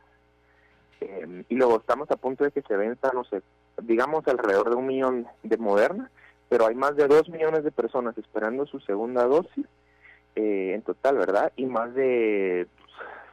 Eh, 1.03 1.45
y 1.49 1.55
luego 1.57 1.79
estamos 1.79 2.11
a 2.11 2.17
punto 2.17 2.45
de 2.45 2.53
que 2.53 2.63
se 2.63 2.77
venza, 2.77 3.11
no 3.13 3.25
sé, 3.25 3.43
digamos 3.83 4.27
alrededor 4.29 4.71
de 4.71 4.77
un 4.77 4.87
millón 4.87 5.27
de 5.43 5.57
Moderna, 5.57 6.11
pero 6.49 6.67
hay 6.67 6.75
más 6.75 6.97
de 6.97 7.09
dos 7.09 7.29
millones 7.29 7.65
de 7.65 7.73
personas 7.73 8.17
esperando 8.19 8.67
su 8.67 8.79
segunda 8.81 9.25
dosis 9.27 9.67
eh, 10.37 10.73
en 10.75 10.83
total, 10.83 11.17
¿verdad? 11.17 11.53
Y 11.57 11.67
más 11.67 11.95
de 11.95 12.69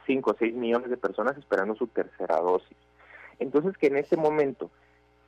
cinco 0.06 0.32
o 0.32 0.36
seis 0.38 0.54
millones 0.54 0.90
de 0.90 0.96
personas 0.96 1.36
esperando 1.38 1.74
su 1.74 1.86
tercera 1.86 2.40
dosis. 2.40 2.76
Entonces 3.38 3.76
que 3.76 3.86
en 3.86 3.96
este 3.96 4.16
momento 4.16 4.70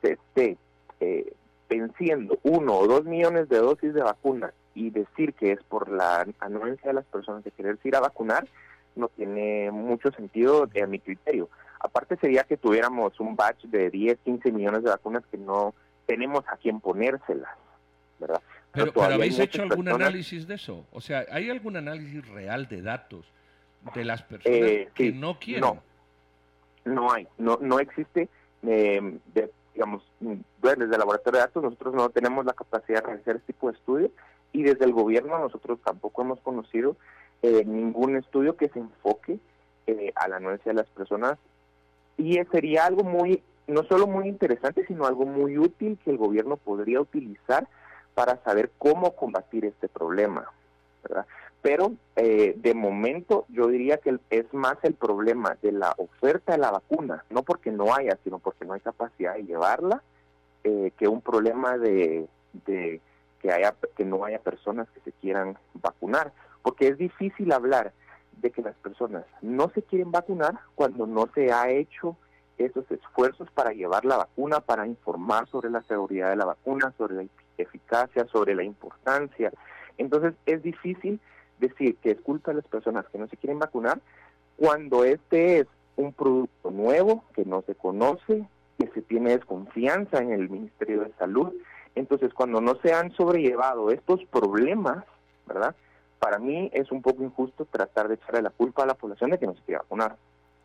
se 0.01 0.13
esté 0.13 0.57
eh, 0.99 1.33
venciendo 1.69 2.39
uno 2.43 2.75
o 2.75 2.87
dos 2.87 3.05
millones 3.05 3.47
de 3.47 3.59
dosis 3.59 3.93
de 3.93 4.01
vacuna 4.01 4.53
y 4.75 4.89
decir 4.89 5.33
que 5.33 5.53
es 5.53 5.63
por 5.63 5.89
la 5.89 6.27
anuencia 6.39 6.89
de 6.89 6.95
las 6.95 7.05
personas 7.05 7.43
de 7.43 7.51
querer 7.51 7.77
ir 7.83 7.95
a 7.95 8.01
vacunar, 8.01 8.47
no 8.95 9.07
tiene 9.07 9.71
mucho 9.71 10.11
sentido 10.11 10.67
a 10.81 10.87
mi 10.87 10.99
criterio. 10.99 11.49
Aparte 11.83 12.17
sería 12.17 12.43
que 12.43 12.57
tuviéramos 12.57 13.19
un 13.19 13.35
batch 13.35 13.65
de 13.65 13.89
10, 13.89 14.17
15 14.23 14.51
millones 14.51 14.83
de 14.83 14.89
vacunas 14.89 15.23
que 15.29 15.37
no 15.37 15.75
tenemos 16.07 16.43
a 16.47 16.57
quién 16.57 16.79
ponérselas, 16.79 17.55
¿verdad? 18.19 18.41
Pero, 18.71 18.91
¿habéis 19.03 19.37
hecho 19.37 19.61
algún 19.61 19.87
análisis 19.87 20.47
de 20.47 20.55
eso? 20.55 20.85
O 20.91 21.01
sea, 21.01 21.25
¿hay 21.29 21.49
algún 21.49 21.77
análisis 21.77 22.27
real 22.29 22.67
de 22.67 22.81
datos 22.81 23.31
de 23.93 24.03
las 24.03 24.23
personas 24.23 24.59
eh, 24.59 24.89
que 24.95 25.11
no 25.11 25.37
quieren? 25.37 25.61
No, 25.61 25.83
no 26.85 27.11
hay, 27.11 27.27
no, 27.37 27.59
no 27.61 27.79
existe. 27.79 28.29
Eh, 28.65 29.19
digamos, 29.73 30.03
desde 30.19 30.83
el 30.83 30.91
laboratorio 30.91 31.39
de 31.39 31.45
datos 31.45 31.63
nosotros 31.63 31.93
no 31.93 32.09
tenemos 32.09 32.45
la 32.45 32.53
capacidad 32.53 33.01
de 33.01 33.07
realizar 33.07 33.35
este 33.35 33.53
tipo 33.53 33.69
de 33.69 33.77
estudios 33.77 34.11
y 34.51 34.63
desde 34.63 34.85
el 34.85 34.93
gobierno 34.93 35.39
nosotros 35.39 35.79
tampoco 35.83 36.21
hemos 36.21 36.39
conocido 36.39 36.95
eh, 37.41 37.63
ningún 37.65 38.15
estudio 38.15 38.55
que 38.55 38.69
se 38.69 38.79
enfoque 38.79 39.39
eh, 39.87 40.13
a 40.15 40.27
la 40.27 40.37
anuencia 40.37 40.71
de 40.71 40.77
las 40.77 40.87
personas 40.87 41.37
y 42.17 42.39
sería 42.51 42.85
algo 42.85 43.03
muy, 43.03 43.41
no 43.67 43.83
solo 43.83 44.07
muy 44.07 44.27
interesante, 44.27 44.85
sino 44.87 45.05
algo 45.05 45.25
muy 45.25 45.57
útil 45.57 45.97
que 46.03 46.11
el 46.11 46.17
gobierno 46.17 46.57
podría 46.57 47.01
utilizar 47.01 47.67
para 48.13 48.41
saber 48.43 48.71
cómo 48.77 49.15
combatir 49.15 49.65
este 49.65 49.89
problema, 49.89 50.51
¿verdad? 51.03 51.25
Pero 51.61 51.93
eh, 52.15 52.55
de 52.57 52.73
momento 52.73 53.45
yo 53.49 53.67
diría 53.67 53.97
que 53.97 54.19
es 54.29 54.53
más 54.53 54.77
el 54.83 54.93
problema 54.95 55.57
de 55.61 55.71
la 55.71 55.93
oferta 55.97 56.51
de 56.51 56.57
la 56.57 56.71
vacuna, 56.71 57.23
no 57.29 57.43
porque 57.43 57.71
no 57.71 57.95
haya, 57.95 58.17
sino 58.23 58.39
porque 58.39 58.65
no 58.65 58.73
hay 58.73 58.81
capacidad 58.81 59.35
de 59.35 59.45
llevarla, 59.45 60.03
eh, 60.65 60.91
que 60.97 61.07
un 61.07 61.21
problema 61.21 61.77
de, 61.77 62.27
de 62.65 63.01
que 63.41 63.51
haya 63.51 63.75
que 63.95 64.05
no 64.05 64.25
haya 64.25 64.39
personas 64.39 64.87
que 64.93 64.99
se 65.01 65.11
quieran 65.13 65.57
vacunar, 65.73 66.31
porque 66.61 66.87
es 66.87 66.97
difícil 66.97 67.51
hablar 67.51 67.93
de 68.41 68.51
que 68.51 68.61
las 68.61 68.75
personas 68.75 69.25
no 69.41 69.69
se 69.69 69.81
quieren 69.83 70.11
vacunar 70.11 70.59
cuando 70.75 71.07
no 71.07 71.27
se 71.33 71.51
ha 71.51 71.69
hecho 71.69 72.17
esos 72.57 72.89
esfuerzos 72.91 73.49
para 73.51 73.71
llevar 73.71 74.05
la 74.05 74.17
vacuna, 74.17 74.59
para 74.59 74.87
informar 74.87 75.47
sobre 75.49 75.69
la 75.69 75.81
seguridad 75.83 76.29
de 76.29 76.35
la 76.35 76.45
vacuna, 76.45 76.93
sobre 76.97 77.15
la 77.15 77.25
eficacia, 77.57 78.25
sobre 78.31 78.55
la 78.55 78.63
importancia. 78.63 79.51
Entonces 79.97 80.33
es 80.45 80.61
difícil 80.61 81.19
decir 81.59 81.97
que 81.97 82.11
es 82.11 82.21
culpa 82.21 82.51
de 82.51 82.57
las 82.57 82.67
personas 82.67 83.05
que 83.11 83.17
no 83.17 83.27
se 83.27 83.37
quieren 83.37 83.59
vacunar 83.59 83.99
cuando 84.57 85.03
este 85.03 85.59
es 85.59 85.67
un 85.95 86.13
producto 86.13 86.71
nuevo 86.71 87.23
que 87.35 87.45
no 87.45 87.61
se 87.63 87.75
conoce, 87.75 88.47
que 88.79 88.87
se 88.87 89.01
tiene 89.01 89.31
desconfianza 89.31 90.19
en 90.19 90.31
el 90.31 90.49
Ministerio 90.49 91.01
de 91.01 91.13
Salud. 91.13 91.53
Entonces, 91.95 92.33
cuando 92.33 92.61
no 92.61 92.75
se 92.81 92.93
han 92.93 93.11
sobrellevado 93.11 93.91
estos 93.91 94.23
problemas, 94.25 95.05
¿verdad? 95.45 95.75
Para 96.23 96.39
mí 96.39 96.69
es 96.71 96.89
un 96.89 97.01
poco 97.01 97.21
injusto 97.21 97.65
tratar 97.65 98.07
de 98.07 98.15
echarle 98.15 98.41
la 98.41 98.49
culpa 98.49 98.83
a 98.83 98.85
la 98.85 98.93
población 98.93 99.31
de 99.31 99.37
que 99.37 99.45
no 99.45 99.55
se 99.55 99.61
quiera 99.63 99.81
vacunar. 99.81 100.15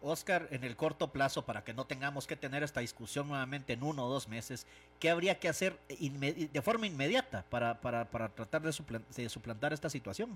Oscar, 0.00 0.46
en 0.52 0.62
el 0.62 0.76
corto 0.76 1.08
plazo, 1.08 1.44
para 1.44 1.64
que 1.64 1.74
no 1.74 1.84
tengamos 1.84 2.28
que 2.28 2.36
tener 2.36 2.62
esta 2.62 2.78
discusión 2.78 3.26
nuevamente 3.26 3.72
en 3.72 3.82
uno 3.82 4.06
o 4.06 4.08
dos 4.08 4.28
meses, 4.28 4.68
¿qué 5.00 5.10
habría 5.10 5.40
que 5.40 5.48
hacer 5.48 5.76
de 5.88 6.62
forma 6.62 6.86
inmediata 6.86 7.44
para, 7.50 7.80
para, 7.80 8.04
para 8.04 8.28
tratar 8.28 8.62
de 8.62 9.28
suplantar 9.28 9.72
esta 9.72 9.90
situación? 9.90 10.30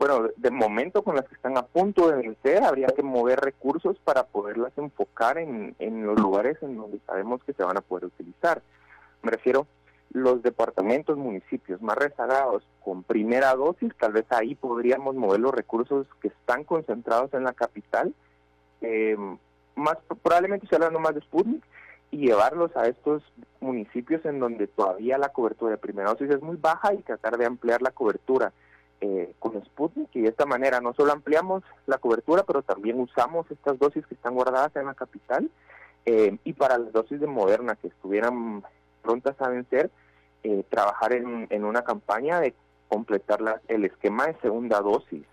bueno, 0.00 0.28
de 0.36 0.50
momento 0.50 1.02
con 1.02 1.14
las 1.14 1.28
que 1.28 1.36
están 1.36 1.56
a 1.56 1.62
punto 1.62 2.08
de 2.08 2.16
vencer, 2.16 2.64
habría 2.64 2.88
que 2.88 3.04
mover 3.04 3.38
recursos 3.38 3.98
para 4.02 4.24
poderlas 4.24 4.72
enfocar 4.76 5.38
en, 5.38 5.76
en 5.78 6.04
los 6.04 6.18
lugares 6.18 6.56
en 6.62 6.76
donde 6.76 6.98
sabemos 7.06 7.44
que 7.44 7.52
se 7.52 7.62
van 7.62 7.76
a 7.76 7.82
poder 7.82 8.06
utilizar. 8.06 8.62
Me 9.22 9.30
refiero 9.30 9.68
los 10.10 10.42
departamentos, 10.42 11.16
municipios 11.16 11.82
más 11.82 11.96
rezagados 11.96 12.62
con 12.82 13.02
primera 13.02 13.54
dosis, 13.54 13.92
tal 13.98 14.12
vez 14.12 14.24
ahí 14.30 14.54
podríamos 14.54 15.14
mover 15.14 15.40
los 15.40 15.54
recursos 15.54 16.06
que 16.20 16.28
están 16.28 16.64
concentrados 16.64 17.32
en 17.34 17.44
la 17.44 17.52
capital, 17.52 18.14
eh, 18.80 19.16
más 19.74 19.98
probablemente 20.22 20.66
se 20.66 20.74
hablando 20.74 20.98
más 20.98 21.14
de 21.14 21.20
Sputnik, 21.20 21.62
y 22.10 22.18
llevarlos 22.18 22.74
a 22.76 22.86
estos 22.86 23.22
municipios 23.60 24.24
en 24.24 24.40
donde 24.40 24.66
todavía 24.66 25.18
la 25.18 25.28
cobertura 25.28 25.72
de 25.72 25.78
primera 25.78 26.10
dosis 26.10 26.30
es 26.30 26.40
muy 26.40 26.56
baja 26.56 26.94
y 26.94 27.02
tratar 27.02 27.36
de 27.36 27.44
ampliar 27.44 27.82
la 27.82 27.90
cobertura 27.90 28.52
eh, 29.00 29.34
con 29.38 29.62
Sputnik. 29.62 30.08
Y 30.14 30.22
de 30.22 30.28
esta 30.28 30.46
manera 30.46 30.80
no 30.80 30.94
solo 30.94 31.12
ampliamos 31.12 31.62
la 31.86 31.98
cobertura, 31.98 32.44
pero 32.44 32.62
también 32.62 32.98
usamos 32.98 33.50
estas 33.50 33.78
dosis 33.78 34.06
que 34.06 34.14
están 34.14 34.34
guardadas 34.34 34.74
en 34.76 34.86
la 34.86 34.94
capital 34.94 35.50
eh, 36.06 36.38
y 36.44 36.52
para 36.54 36.78
las 36.78 36.92
dosis 36.92 37.20
de 37.20 37.26
Moderna 37.26 37.76
que 37.76 37.88
estuvieran 37.88 38.62
prontas 38.98 39.40
a 39.40 39.48
vencer, 39.48 39.90
eh, 40.42 40.64
trabajar 40.68 41.12
en, 41.12 41.64
una 41.64 41.82
campaña 41.82 42.40
de 42.40 42.54
completar 42.88 43.60
el 43.68 43.84
esquema 43.84 44.26
de 44.26 44.36
segunda 44.40 44.80
dosis, 44.80 45.24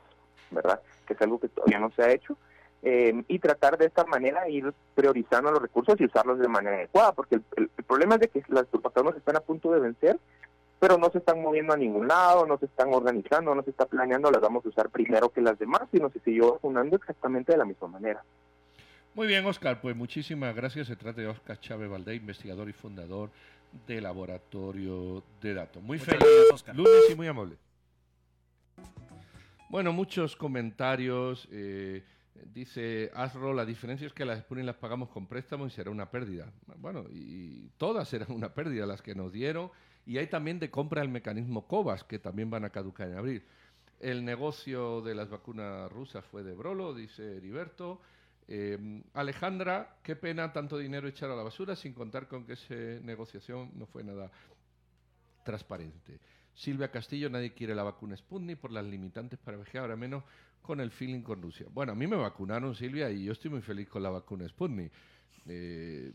¿verdad? 0.51 0.81
Que 1.07 1.13
es 1.13 1.21
algo 1.21 1.39
que 1.39 1.49
todavía 1.49 1.79
no 1.79 1.91
se 1.91 2.03
ha 2.03 2.11
hecho. 2.11 2.37
y 2.81 3.39
tratar 3.39 3.77
de 3.79 3.87
esta 3.87 4.05
manera 4.05 4.47
ir 4.47 4.71
priorizando 4.93 5.49
los 5.51 5.61
recursos 5.61 5.99
y 5.99 6.05
usarlos 6.05 6.37
de 6.37 6.47
manera 6.47 6.77
adecuada, 6.77 7.13
porque 7.13 7.41
el, 7.55 7.69
problema 7.87 8.15
es 8.15 8.21
de 8.21 8.27
que 8.27 8.43
las 8.47 8.65
vacunas 8.71 9.15
están 9.15 9.35
a 9.37 9.39
punto 9.39 9.71
de 9.71 9.79
vencer 9.79 10.19
pero 10.79 10.97
no 10.97 11.09
se 11.09 11.19
están 11.19 11.41
moviendo 11.41 11.73
a 11.73 11.77
ningún 11.77 12.07
lado, 12.07 12.45
no 12.45 12.57
se 12.57 12.65
están 12.65 12.93
organizando, 12.93 13.55
no 13.55 13.63
se 13.63 13.71
está 13.71 13.85
planeando, 13.85 14.29
las 14.29 14.41
vamos 14.41 14.65
a 14.65 14.69
usar 14.69 14.89
primero 14.89 15.29
que 15.29 15.41
las 15.41 15.57
demás, 15.57 15.81
sino 15.91 16.09
se 16.09 16.19
siguió 16.19 16.53
vacunando 16.53 16.95
exactamente 16.95 17.53
de 17.53 17.57
la 17.57 17.65
misma 17.65 17.87
manera. 17.87 18.23
Muy 19.15 19.27
bien, 19.27 19.45
Oscar, 19.45 19.79
pues 19.79 19.95
muchísimas 19.95 20.53
gracias. 20.53 20.87
Se 20.87 20.97
trata 20.97 21.21
de 21.21 21.27
Oscar 21.27 21.57
Chávez 21.61 21.89
Valdés, 21.89 22.17
investigador 22.17 22.67
y 22.67 22.73
fundador 22.73 23.31
de 23.87 24.01
Laboratorio 24.01 25.23
de 25.41 25.53
Datos. 25.53 25.81
Muy 25.81 25.99
feliz 25.99 26.21
Oscar. 26.53 26.75
lunes 26.75 26.91
y 27.09 27.15
muy 27.15 27.25
amable. 27.25 27.55
Bueno, 29.69 29.93
muchos 29.93 30.35
comentarios. 30.35 31.47
Eh, 31.49 32.03
dice 32.53 33.09
Asro, 33.15 33.53
la 33.53 33.65
diferencia 33.65 34.05
es 34.05 34.11
que 34.11 34.25
las 34.25 34.39
Sputnik 34.39 34.65
las 34.65 34.75
pagamos 34.75 35.07
con 35.07 35.27
préstamo 35.27 35.65
y 35.65 35.69
será 35.69 35.91
una 35.91 36.11
pérdida. 36.11 36.51
Bueno, 36.77 37.05
y 37.09 37.69
todas 37.77 38.09
serán 38.09 38.33
una 38.33 38.53
pérdida 38.53 38.85
las 38.85 39.01
que 39.01 39.15
nos 39.15 39.31
dieron 39.31 39.71
y 40.05 40.17
hay 40.17 40.27
también 40.27 40.59
de 40.59 40.69
compra 40.69 41.01
el 41.01 41.07
mecanismo 41.07 41.65
COVAS, 41.67 42.03
que 42.03 42.19
también 42.19 42.49
van 42.49 42.65
a 42.65 42.69
caducar 42.69 43.07
en 43.07 43.17
abril. 43.17 43.43
El 44.01 44.25
negocio 44.25 45.01
de 45.01 45.15
las 45.15 45.29
vacunas 45.29 45.89
rusas 45.89 46.25
fue 46.25 46.43
de 46.43 46.53
Brolo, 46.53 46.93
dice 46.93 47.37
Heriberto. 47.37 48.01
Eh, 48.47 49.01
Alejandra, 49.13 49.97
qué 50.03 50.15
pena 50.15 50.53
tanto 50.53 50.77
dinero 50.77 51.07
echar 51.07 51.31
a 51.31 51.35
la 51.35 51.43
basura 51.43 51.75
sin 51.75 51.93
contar 51.93 52.27
con 52.27 52.45
que 52.45 52.53
esa 52.53 52.75
negociación 53.03 53.71
no 53.75 53.85
fue 53.87 54.03
nada 54.03 54.31
transparente. 55.43 56.19
Silvia 56.53 56.89
Castillo, 56.89 57.29
nadie 57.29 57.53
quiere 57.53 57.75
la 57.75 57.83
vacuna 57.83 58.15
Sputnik 58.15 58.59
por 58.59 58.71
las 58.71 58.85
limitantes 58.85 59.39
para 59.39 59.57
viajar, 59.57 59.81
ahora 59.81 59.95
menos 59.95 60.23
con 60.65 60.79
el 60.81 60.91
feeling 60.91 61.21
con 61.21 61.41
Rusia. 61.41 61.67
Bueno, 61.71 61.91
a 61.91 61.95
mí 61.95 62.07
me 62.07 62.15
vacunaron, 62.15 62.75
Silvia, 62.75 63.09
y 63.11 63.25
yo 63.25 63.31
estoy 63.31 63.51
muy 63.51 63.61
feliz 63.61 63.87
con 63.87 64.03
la 64.03 64.09
vacuna 64.09 64.47
Sputnik. 64.47 64.91
Eh, 65.47 66.11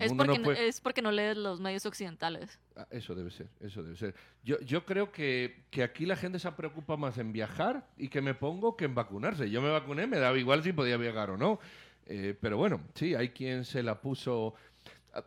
es, 0.00 0.12
porque, 0.12 0.38
no 0.38 0.50
es 0.50 0.80
porque 0.80 1.02
no 1.02 1.12
lees 1.12 1.36
los 1.36 1.60
medios 1.60 1.86
occidentales. 1.86 2.58
Ah, 2.76 2.86
eso 2.90 3.14
debe 3.14 3.30
ser, 3.30 3.48
eso 3.60 3.82
debe 3.82 3.96
ser. 3.96 4.14
Yo, 4.42 4.60
yo 4.60 4.84
creo 4.84 5.12
que, 5.12 5.64
que, 5.70 5.82
aquí 5.82 6.06
la 6.06 6.16
gente 6.16 6.38
se 6.38 6.50
preocupa 6.52 6.96
más 6.96 7.18
en 7.18 7.32
viajar 7.32 7.86
y 7.96 8.08
que 8.08 8.20
me 8.20 8.34
pongo 8.34 8.76
que 8.76 8.84
en 8.84 8.94
vacunarse. 8.94 9.48
Yo 9.48 9.62
me 9.62 9.70
vacuné, 9.70 10.06
me 10.06 10.18
daba 10.18 10.36
igual 10.38 10.62
si 10.62 10.72
podía 10.72 10.96
viajar 10.96 11.30
o 11.30 11.36
no. 11.36 11.60
Eh, 12.06 12.36
pero 12.40 12.56
bueno, 12.56 12.80
sí, 12.94 13.14
hay 13.14 13.30
quien 13.30 13.64
se 13.64 13.82
la 13.82 14.00
puso... 14.00 14.54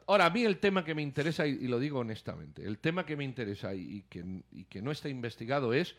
Ahora, 0.08 0.26
a 0.26 0.30
mí 0.32 0.44
el 0.44 0.58
tema 0.58 0.84
que 0.84 0.96
me 0.96 1.04
interesa, 1.04 1.46
y, 1.46 1.68
lo 1.68 1.80
digo 1.80 2.00
honestamente, 2.00 2.66
el 2.66 2.80
tema 2.80 3.06
que 3.06 3.16
me 3.16 3.24
interesa 3.24 3.76
y, 3.76 4.04
que, 4.10 4.42
y 4.52 4.66
que 4.66 4.82
no 4.82 4.92
está 4.92 5.10
investigado 5.10 5.74
es 5.74 5.96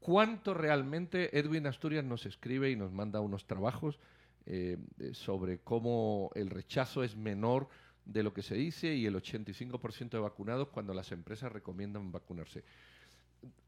cuánto 0.00 0.54
realmente 0.54 1.38
Edwin 1.38 1.66
Asturias 1.66 2.04
nos 2.04 2.26
escribe 2.26 2.70
y 2.70 2.76
nos 2.76 2.92
manda 2.92 3.20
unos 3.20 3.46
trabajos 3.46 3.98
eh, 4.46 4.78
sobre 5.12 5.58
cómo 5.58 6.30
el 6.34 6.50
rechazo 6.50 7.02
es 7.02 7.16
menor 7.16 7.68
de 8.04 8.22
lo 8.22 8.32
que 8.32 8.42
se 8.42 8.54
dice 8.54 8.94
y 8.94 9.04
el 9.04 9.16
85% 9.16 10.10
de 10.10 10.18
vacunados 10.18 10.68
cuando 10.68 10.94
las 10.94 11.10
empresas 11.12 11.52
recomiendan 11.52 12.12
vacunarse. 12.12 12.62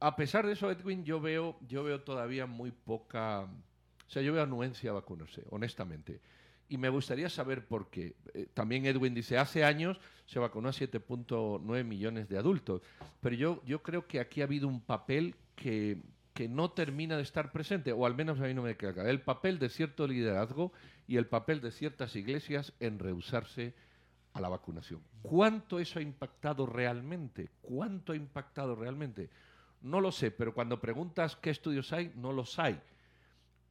A 0.00 0.16
pesar 0.16 0.46
de 0.46 0.52
eso, 0.52 0.70
Edwin, 0.70 1.04
yo 1.04 1.20
veo, 1.20 1.58
yo 1.68 1.82
veo 1.82 2.02
todavía 2.02 2.46
muy 2.46 2.70
poca, 2.70 3.42
o 3.42 4.10
sea, 4.10 4.22
yo 4.22 4.32
veo 4.32 4.42
anuencia 4.42 4.90
a 4.90 4.94
vacunarse, 4.94 5.44
honestamente. 5.50 6.20
Y 6.68 6.76
me 6.76 6.88
gustaría 6.88 7.28
saber 7.28 7.66
por 7.66 7.88
qué. 7.90 8.14
Eh, 8.34 8.46
también 8.54 8.86
Edwin 8.86 9.14
dice, 9.14 9.38
hace 9.38 9.64
años 9.64 9.98
se 10.26 10.38
vacunó 10.38 10.68
a 10.68 10.72
7.9 10.72 11.84
millones 11.84 12.28
de 12.28 12.38
adultos, 12.38 12.82
pero 13.20 13.34
yo, 13.34 13.62
yo 13.64 13.82
creo 13.82 14.06
que 14.06 14.20
aquí 14.20 14.42
ha 14.42 14.44
habido 14.44 14.68
un 14.68 14.80
papel 14.80 15.34
que, 15.56 15.98
que 16.38 16.48
no 16.48 16.70
termina 16.70 17.16
de 17.16 17.24
estar 17.24 17.50
presente, 17.50 17.90
o 17.90 18.06
al 18.06 18.14
menos 18.14 18.38
a 18.38 18.44
mí 18.44 18.54
no 18.54 18.62
me 18.62 18.76
queda 18.76 19.10
el 19.10 19.20
papel 19.22 19.58
de 19.58 19.68
cierto 19.68 20.06
liderazgo 20.06 20.72
y 21.08 21.16
el 21.16 21.26
papel 21.26 21.60
de 21.60 21.72
ciertas 21.72 22.14
iglesias 22.14 22.72
en 22.78 23.00
rehusarse 23.00 23.74
a 24.34 24.40
la 24.40 24.48
vacunación. 24.48 25.02
¿Cuánto 25.20 25.80
eso 25.80 25.98
ha 25.98 26.02
impactado 26.02 26.64
realmente? 26.64 27.50
¿Cuánto 27.60 28.12
ha 28.12 28.16
impactado 28.16 28.76
realmente? 28.76 29.30
No 29.82 30.00
lo 30.00 30.12
sé, 30.12 30.30
pero 30.30 30.54
cuando 30.54 30.80
preguntas 30.80 31.34
qué 31.34 31.50
estudios 31.50 31.92
hay, 31.92 32.12
no 32.14 32.32
los 32.32 32.56
hay. 32.60 32.80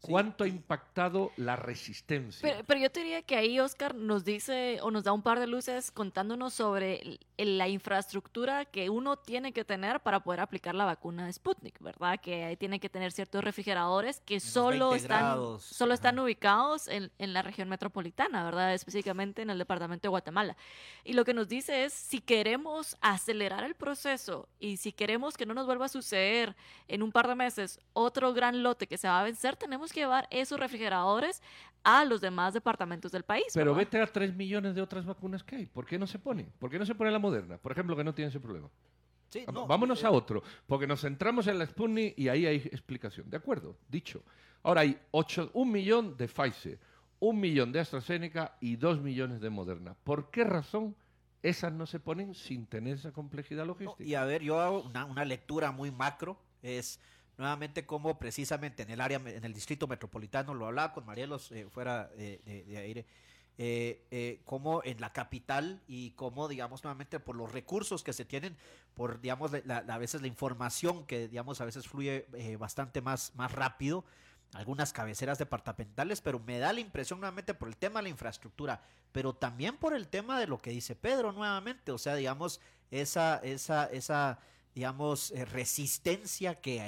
¿Cuánto 0.01 0.43
ha 0.43 0.47
impactado 0.47 1.31
la 1.37 1.55
resistencia? 1.55 2.63
Pero, 2.65 2.79
yo 2.79 2.91
te 2.91 3.01
diría 3.01 3.21
que 3.23 3.35
ahí 3.35 3.59
Oscar 3.59 3.95
nos 3.95 4.23
dice 4.23 4.79
o 4.81 4.91
nos 4.91 5.03
da 5.03 5.11
un 5.11 5.21
par 5.21 5.39
de 5.39 5.47
luces 5.47 5.91
contándonos 5.91 6.53
sobre 6.53 7.19
la 7.37 7.67
infraestructura 7.67 8.65
que 8.65 8.89
uno 8.89 9.17
tiene 9.17 9.53
que 9.53 9.65
tener 9.65 9.99
para 10.01 10.21
poder 10.21 10.39
aplicar 10.39 10.75
la 10.75 10.85
vacuna 10.85 11.25
de 11.25 11.33
Sputnik, 11.33 11.79
¿verdad? 11.79 12.19
Que 12.19 12.45
ahí 12.45 12.55
tiene 12.55 12.79
que 12.79 12.89
tener 12.89 13.11
ciertos 13.11 13.43
refrigeradores 13.43 14.21
que 14.21 14.39
solo 14.39 14.93
están, 14.95 15.59
solo 15.59 15.93
están 15.93 16.19
ubicados 16.19 16.87
en, 16.87 17.11
en, 17.17 17.33
la 17.33 17.41
región 17.41 17.67
metropolitana, 17.67 18.43
¿verdad? 18.43 18.73
Específicamente 18.73 19.41
en 19.41 19.49
el 19.49 19.57
departamento 19.57 20.03
de 20.03 20.09
Guatemala. 20.09 20.55
Y 21.03 21.13
lo 21.13 21.25
que 21.25 21.33
nos 21.33 21.47
dice 21.47 21.85
es, 21.85 21.93
si 21.93 22.21
queremos 22.21 22.97
acelerar 23.01 23.63
el 23.63 23.75
proceso 23.75 24.47
y 24.59 24.77
si 24.77 24.91
queremos 24.91 25.37
que 25.37 25.45
no 25.45 25.53
nos 25.53 25.65
vuelva 25.65 25.85
a 25.85 25.89
suceder 25.89 26.55
en 26.87 27.03
un 27.03 27.11
par 27.11 27.27
de 27.27 27.35
meses 27.35 27.79
otro 27.93 28.33
gran 28.33 28.63
lote 28.63 28.87
que 28.87 28.97
se 28.97 29.07
va 29.07 29.19
a 29.19 29.23
vencer, 29.23 29.55
tenemos 29.55 29.86
tenemos 29.87 29.93
que 29.93 29.99
llevar 29.99 30.27
esos 30.31 30.59
refrigeradores 30.59 31.41
a 31.83 32.03
los 32.05 32.19
demás 32.21 32.53
departamentos 32.53 33.11
del 33.11 33.23
país. 33.23 33.45
Pero 33.53 33.71
¿verdad? 33.73 33.77
vete 33.91 34.01
a 34.01 34.07
3 34.11 34.35
millones 34.35 34.75
de 34.75 34.81
otras 34.81 35.05
vacunas 35.05 35.43
que 35.43 35.55
hay. 35.57 35.65
¿Por 35.65 35.85
qué 35.85 35.97
no 35.97 36.07
se 36.07 36.19
pone? 36.19 36.49
¿Por 36.59 36.69
qué 36.69 36.77
no 36.79 36.85
se 36.85 36.95
pone 36.95 37.11
la 37.11 37.19
moderna? 37.19 37.57
Por 37.57 37.71
ejemplo, 37.71 37.95
que 37.95 38.03
no 38.03 38.13
tiene 38.13 38.29
ese 38.29 38.39
problema. 38.39 38.69
Sí, 39.29 39.45
no, 39.51 39.67
Vámonos 39.67 40.01
eh, 40.03 40.07
a 40.07 40.11
otro, 40.11 40.41
porque 40.67 40.87
nos 40.87 41.01
centramos 41.01 41.47
en 41.47 41.59
la 41.59 41.65
Sputnik 41.65 42.17
y 42.17 42.29
ahí 42.29 42.45
hay 42.45 42.57
explicación. 42.57 43.29
De 43.29 43.37
acuerdo, 43.37 43.77
dicho. 43.89 44.23
Ahora 44.63 44.81
hay 44.81 44.97
ocho- 45.11 45.49
un 45.53 45.71
millón 45.71 46.17
de 46.17 46.27
Pfizer, 46.27 46.79
un 47.19 47.39
millón 47.39 47.71
de 47.71 47.79
AstraZeneca 47.81 48.57
y 48.61 48.75
dos 48.77 49.01
millones 49.01 49.39
de 49.41 49.49
Moderna. 49.49 49.95
¿Por 50.03 50.29
qué 50.31 50.43
razón 50.43 50.95
esas 51.43 51.71
no 51.73 51.85
se 51.85 51.99
ponen 51.99 52.33
sin 52.35 52.65
tener 52.65 52.95
esa 52.95 53.11
complejidad 53.11 53.61
No, 53.63 53.67
logística? 53.73 54.03
y 54.03 54.15
a 54.15 54.23
ver, 54.25 54.41
yo 54.43 54.59
hago 54.59 54.81
una, 54.81 55.05
una 55.05 55.23
lectura 55.25 55.71
muy 55.71 55.91
macro, 55.91 56.37
es 56.61 56.99
nuevamente 57.37 57.85
cómo 57.85 58.17
precisamente 58.19 58.83
en 58.83 58.89
el 58.89 59.01
área, 59.01 59.17
en 59.23 59.43
el 59.43 59.53
distrito 59.53 59.87
metropolitano, 59.87 60.53
lo 60.53 60.67
hablaba 60.67 60.93
con 60.93 61.05
Marielos 61.05 61.51
eh, 61.51 61.67
fuera 61.71 62.07
de, 62.17 62.41
aire, 62.77 63.05
eh, 63.59 64.05
eh, 64.11 64.41
cómo 64.45 64.81
en 64.83 65.01
la 65.01 65.13
capital 65.13 65.81
y 65.87 66.11
cómo, 66.11 66.47
digamos, 66.47 66.83
nuevamente 66.83 67.19
por 67.19 67.35
los 67.35 67.51
recursos 67.51 68.03
que 68.03 68.13
se 68.13 68.25
tienen, 68.25 68.55
por, 68.95 69.19
digamos, 69.21 69.51
la- 69.65 69.77
a 69.87 69.97
veces 69.97 70.21
la 70.21 70.27
información 70.27 71.05
que, 71.05 71.27
digamos, 71.27 71.59
a 71.61 71.65
veces 71.65 71.87
fluye 71.87 72.27
eh, 72.33 72.55
bastante 72.57 73.01
más, 73.01 73.33
más 73.35 73.51
rápido, 73.51 74.03
algunas 74.53 74.93
cabeceras 74.93 75.37
departamentales, 75.37 76.21
pero 76.21 76.39
me 76.39 76.59
da 76.59 76.71
la 76.71 76.79
impresión 76.79 77.19
nuevamente 77.19 77.53
por 77.53 77.67
el 77.67 77.75
tema 77.77 77.99
de 77.99 78.03
la 78.03 78.09
infraestructura, 78.09 78.81
pero 79.11 79.33
también 79.33 79.75
por 79.77 79.93
el 79.93 80.07
tema 80.07 80.39
de 80.39 80.47
lo 80.47 80.59
que 80.59 80.69
dice 80.71 80.95
Pedro 80.95 81.31
nuevamente, 81.33 81.91
o 81.91 81.97
sea, 81.97 82.15
digamos, 82.15 82.61
esa, 82.91 83.37
esa, 83.43 83.85
esa, 83.87 84.39
digamos, 84.77 85.31
eh, 85.31 85.43
resistencia 85.43 86.53
que 86.61 86.79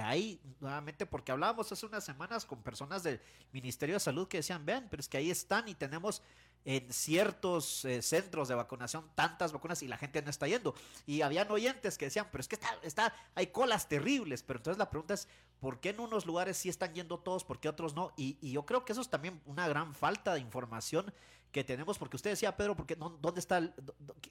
hay, 0.00 0.40
nuevamente, 0.58 1.06
porque 1.06 1.30
hablábamos 1.30 1.70
hace 1.70 1.86
unas 1.86 2.02
semanas 2.02 2.44
con 2.44 2.60
personas 2.60 3.04
del 3.04 3.20
Ministerio 3.52 3.94
de 3.94 4.00
Salud 4.00 4.26
que 4.26 4.38
decían, 4.38 4.66
vean, 4.66 4.88
pero 4.90 5.00
es 5.00 5.08
que 5.08 5.16
ahí 5.16 5.30
están 5.30 5.68
y 5.68 5.76
tenemos 5.76 6.22
en 6.64 6.92
ciertos 6.92 7.84
eh, 7.84 8.02
centros 8.02 8.48
de 8.48 8.56
vacunación 8.56 9.08
tantas 9.14 9.52
vacunas 9.52 9.80
y 9.84 9.86
la 9.86 9.96
gente 9.96 10.20
no 10.22 10.30
está 10.30 10.48
yendo. 10.48 10.74
Y 11.06 11.20
habían 11.20 11.48
oyentes 11.48 11.96
que 11.96 12.06
decían, 12.06 12.26
pero 12.32 12.40
es 12.40 12.48
que 12.48 12.56
está, 12.56 12.80
está, 12.82 13.14
hay 13.36 13.46
colas 13.46 13.88
terribles, 13.88 14.42
pero 14.42 14.58
entonces 14.58 14.78
la 14.80 14.90
pregunta 14.90 15.14
es, 15.14 15.28
¿por 15.60 15.78
qué 15.78 15.90
en 15.90 16.00
unos 16.00 16.26
lugares 16.26 16.56
sí 16.56 16.68
están 16.68 16.94
yendo 16.94 17.20
todos, 17.20 17.44
por 17.44 17.60
qué 17.60 17.68
otros 17.68 17.94
no? 17.94 18.12
Y, 18.16 18.38
y 18.40 18.50
yo 18.50 18.66
creo 18.66 18.84
que 18.84 18.90
eso 18.90 19.02
es 19.02 19.08
también 19.08 19.40
una 19.46 19.68
gran 19.68 19.94
falta 19.94 20.34
de 20.34 20.40
información 20.40 21.14
que 21.52 21.62
tenemos, 21.62 21.96
porque 21.96 22.16
usted 22.16 22.30
decía, 22.30 22.56
Pedro, 22.56 22.74
porque 22.74 22.96
no, 22.96 23.10
¿dónde 23.10 23.38
está 23.38 23.72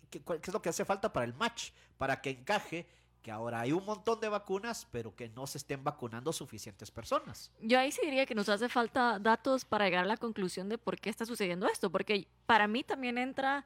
qué 0.09 0.21
es 0.43 0.53
lo 0.53 0.61
que 0.61 0.67
hace 0.67 0.83
falta 0.83 1.13
para 1.13 1.25
el 1.25 1.33
match, 1.33 1.71
para 1.97 2.19
que 2.21 2.31
encaje 2.31 2.85
que 3.25 3.31
ahora 3.31 3.61
hay 3.61 3.71
un 3.71 3.83
montón 3.83 4.19
de 4.19 4.29
vacunas, 4.29 4.87
pero 4.91 5.15
que 5.15 5.29
no 5.29 5.47
se 5.47 5.57
estén 5.57 5.83
vacunando 5.83 6.31
suficientes 6.31 6.91
personas? 6.91 7.51
Yo 7.59 7.79
ahí 7.79 7.91
sí 7.91 8.01
diría 8.03 8.27
que 8.27 8.35
nos 8.35 8.49
hace 8.49 8.69
falta 8.69 9.17
datos 9.17 9.65
para 9.65 9.85
llegar 9.85 10.03
a 10.03 10.07
la 10.07 10.17
conclusión 10.17 10.69
de 10.69 10.77
por 10.77 10.99
qué 10.99 11.09
está 11.09 11.25
sucediendo 11.25 11.65
esto, 11.65 11.89
porque 11.89 12.27
para 12.45 12.67
mí 12.67 12.83
también 12.83 13.17
entra 13.17 13.65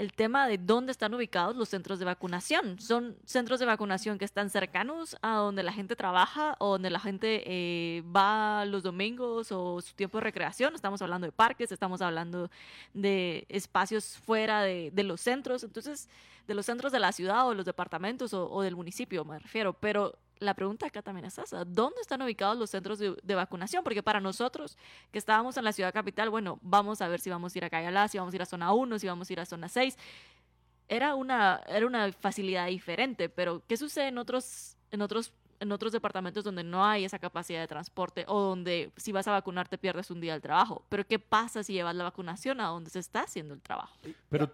el 0.00 0.14
tema 0.14 0.48
de 0.48 0.56
dónde 0.56 0.92
están 0.92 1.12
ubicados 1.12 1.54
los 1.54 1.68
centros 1.68 1.98
de 1.98 2.06
vacunación. 2.06 2.80
Son 2.80 3.18
centros 3.26 3.60
de 3.60 3.66
vacunación 3.66 4.16
que 4.16 4.24
están 4.24 4.48
cercanos 4.48 5.14
a 5.20 5.34
donde 5.34 5.62
la 5.62 5.74
gente 5.74 5.94
trabaja 5.94 6.56
o 6.58 6.70
donde 6.70 6.88
la 6.88 6.98
gente 6.98 7.42
eh, 7.44 8.02
va 8.04 8.64
los 8.64 8.82
domingos 8.82 9.52
o 9.52 9.78
su 9.82 9.94
tiempo 9.94 10.16
de 10.16 10.22
recreación. 10.24 10.74
Estamos 10.74 11.02
hablando 11.02 11.26
de 11.26 11.32
parques, 11.32 11.70
estamos 11.70 12.00
hablando 12.00 12.50
de 12.94 13.44
espacios 13.50 14.16
fuera 14.24 14.62
de, 14.62 14.90
los 15.04 15.20
centros, 15.20 15.64
entonces 15.64 16.08
de 16.48 16.54
los 16.54 16.64
centros 16.64 16.92
de 16.92 16.98
la 16.98 17.12
ciudad 17.12 17.46
o 17.46 17.52
los 17.52 17.66
departamentos 17.66 18.32
o, 18.32 18.50
o 18.50 18.62
del 18.62 18.76
municipio, 18.76 19.22
me 19.26 19.38
refiero. 19.38 19.74
Pero 19.74 20.16
la 20.40 20.54
pregunta 20.54 20.86
acá 20.86 21.02
también 21.02 21.26
es 21.26 21.38
esa, 21.38 21.64
¿dónde 21.64 22.00
están 22.00 22.20
ubicados 22.22 22.58
los 22.58 22.70
centros 22.70 22.98
de, 22.98 23.34
vacunación? 23.34 23.84
Porque 23.84 24.02
para 24.02 24.20
nosotros 24.20 24.76
que 25.12 25.18
estábamos 25.18 25.56
en 25.56 25.64
la 25.64 25.72
ciudad 25.72 25.92
capital, 25.92 26.30
bueno, 26.30 26.58
vamos 26.62 27.00
a 27.02 27.08
ver 27.08 27.20
si 27.20 27.30
vamos 27.30 27.54
a 27.54 27.58
ir 27.58 27.64
a 27.64 27.70
Cayalá, 27.70 28.08
si 28.08 28.18
vamos 28.18 28.32
a 28.34 28.36
ir 28.36 28.42
a 28.42 28.46
zona 28.46 28.72
1, 28.72 28.98
si 28.98 29.06
vamos 29.06 29.28
a 29.28 29.32
ir 29.32 29.40
a 29.40 29.46
zona 29.46 29.68
6. 29.68 29.96
Era 30.88 31.14
una, 31.14 31.60
era 31.68 31.86
una 31.86 32.10
facilidad 32.12 32.66
diferente, 32.66 33.28
pero 33.28 33.62
¿qué 33.68 33.76
sucede 33.76 34.08
en 34.08 34.18
otros, 34.18 34.76
en 34.90 35.02
otros 35.02 35.32
en 35.60 35.72
otros 35.72 35.92
departamentos 35.92 36.42
donde 36.42 36.64
no 36.64 36.86
hay 36.86 37.04
esa 37.04 37.18
capacidad 37.18 37.60
de 37.60 37.68
transporte 37.68 38.24
o 38.26 38.40
donde 38.40 38.92
si 38.96 39.12
vas 39.12 39.28
a 39.28 39.32
vacunar 39.32 39.68
te 39.68 39.76
pierdes 39.76 40.10
un 40.10 40.18
día 40.18 40.32
del 40.32 40.40
trabajo. 40.40 40.86
Pero 40.88 41.06
¿qué 41.06 41.18
pasa 41.18 41.62
si 41.62 41.74
llevas 41.74 41.94
la 41.94 42.04
vacunación 42.04 42.62
a 42.62 42.68
donde 42.68 42.88
se 42.88 42.98
está 42.98 43.24
haciendo 43.24 43.52
el 43.52 43.60
trabajo? 43.60 43.94
Pero 44.30 44.50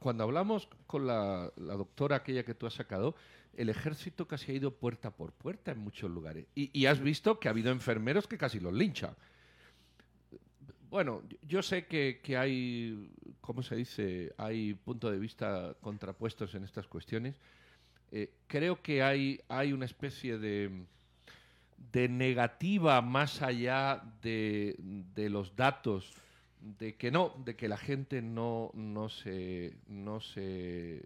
cuando, 0.00 0.24
hablamos 0.24 0.68
con 0.88 1.06
la 1.06 1.52
doctora 1.54 2.16
aquella 2.16 2.42
que 2.42 2.54
tú 2.54 2.66
has 2.66 2.74
sacado, 2.74 3.14
el 3.56 3.68
ejército 3.68 4.26
casi 4.26 4.52
ha 4.52 4.54
ido 4.54 4.74
puerta 4.74 5.10
por 5.10 5.32
puerta 5.32 5.72
en 5.72 5.78
muchos 5.78 6.10
lugares. 6.10 6.46
Y, 6.54 6.86
has 6.86 7.00
visto 7.00 7.38
que 7.38 7.48
ha 7.48 7.50
habido 7.50 7.70
enfermeros 7.70 8.26
que 8.26 8.38
casi 8.38 8.60
los 8.60 8.72
linchan. 8.72 9.14
Bueno, 10.88 11.22
yo 11.42 11.62
sé 11.62 11.86
que, 11.86 12.20
que 12.22 12.36
hay, 12.36 13.10
¿cómo 13.40 13.62
se 13.62 13.76
dice? 13.76 14.34
Hay 14.36 14.74
puntos 14.74 15.12
de 15.12 15.18
vista 15.18 15.74
contrapuestos 15.80 16.54
en 16.54 16.64
estas 16.64 16.86
cuestiones. 16.86 17.36
Eh, 18.10 18.32
creo 18.48 18.82
que 18.82 19.02
hay, 19.02 19.40
hay 19.48 19.72
una 19.72 19.84
especie 19.84 20.38
de, 20.38 20.84
de 21.92 22.08
negativa 22.08 23.00
más 23.02 23.40
allá 23.40 24.02
de, 24.20 24.74
de 24.78 25.30
los 25.30 25.54
datos 25.54 26.12
de 26.60 26.96
que 26.96 27.10
no, 27.10 27.34
de 27.44 27.56
que 27.56 27.68
la 27.68 27.78
gente 27.78 28.20
no, 28.22 28.70
no, 28.74 29.08
se, 29.08 29.74
no 29.86 30.20
se 30.20 31.02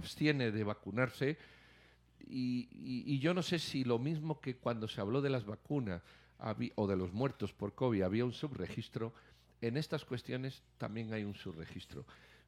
abstiene 0.00 0.52
de 0.52 0.62
vacunarse. 0.64 1.38
Y, 2.28 2.68
y- 2.70 3.04
y 3.14 3.18
yo 3.18 3.34
no 3.34 3.42
sé 3.42 3.58
si 3.58 3.84
lo 3.84 3.98
mismo 3.98 4.40
que 4.40 4.56
cuando 4.56 4.88
se 4.88 5.00
habló 5.00 5.20
de 5.22 5.30
las 5.30 5.44
vacunas 5.46 6.02
habí- 6.38 6.72
o 6.76 6.86
de 6.86 6.96
los 6.96 7.12
muertos 7.12 7.52
por 7.52 7.74
COVID 7.74 8.02
había 8.02 8.24
un 8.24 8.32
subregistro, 8.32 9.12
en 9.60 9.76
estas 9.76 10.04
cuestiones 10.04 10.62
también 10.76 11.12
hay 11.14 11.24
un 11.24 11.34
subregistro. 11.34 12.04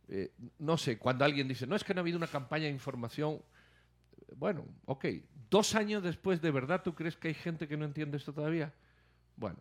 Eh, 0.09 0.31
no 0.59 0.77
sé, 0.77 0.99
cuando 0.99 1.25
alguien 1.25 1.49
dice, 1.49 1.67
no 1.67 1.75
es 1.77 1.85
que 1.85 1.95
no 1.95 2.01
ha 2.01 2.03
habido 2.03 2.19
una 2.19 2.27
campaña 2.27 2.65
de 2.65 2.71
información, 2.71 3.41
bueno, 4.37 4.65
ok, 4.87 5.07
dos 5.51 5.75
años 5.75 6.03
después, 6.03 6.41
¿de 6.43 6.51
verdad 6.51 6.83
tú 6.83 6.95
crees 6.95 7.17
que 7.17 7.29
hay 7.29 7.35
gente 7.35 7.67
que 7.69 7.77
no 7.77 7.85
entiende 7.87 8.17
esto 8.19 8.33
todavía? 8.33 8.73
Bueno, 9.37 9.59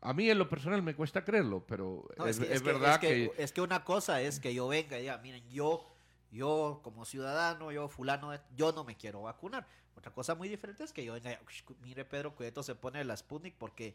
a, 0.00 0.12
mí 0.12 0.28
en 0.28 0.38
lo 0.38 0.48
personal 0.48 0.82
me 0.82 0.94
cuesta 0.94 1.24
creerlo, 1.24 1.64
pero 1.66 2.06
No, 2.18 2.26
es, 2.26 2.38
que- 2.40 2.52
es 2.52 2.60
que- 2.62 2.66
verdad 2.72 2.94
es 2.94 2.98
que... 2.98 3.32
Es 3.42 3.52
que 3.52 3.60
una 3.60 3.84
cosa 3.84 4.20
es 4.20 4.40
que 4.40 4.52
yo 4.52 4.66
venga 4.68 4.98
y 4.98 5.02
diga, 5.02 5.18
miren, 5.18 5.48
yo, 5.50 5.86
yo 6.30 6.80
como 6.82 7.04
ciudadano, 7.04 7.72
yo 7.72 7.88
fulano, 7.88 8.32
yo 8.56 8.72
no 8.72 8.84
me 8.84 8.96
quiero 8.96 9.22
vacunar. 9.22 9.66
Otra 9.96 10.12
cosa 10.12 10.34
muy 10.34 10.48
diferente 10.48 10.84
es 10.84 10.92
que 10.92 11.04
yo 11.04 11.12
venga, 11.12 11.32
y, 11.32 11.38
"Ush, 11.46 11.62
cu- 11.64 11.76
mire 11.82 12.04
Pedro, 12.04 12.34
Cueto 12.34 12.62
se 12.62 12.74
pone 12.74 13.04
la 13.04 13.16
Sputnik 13.16 13.54
porque 13.56 13.94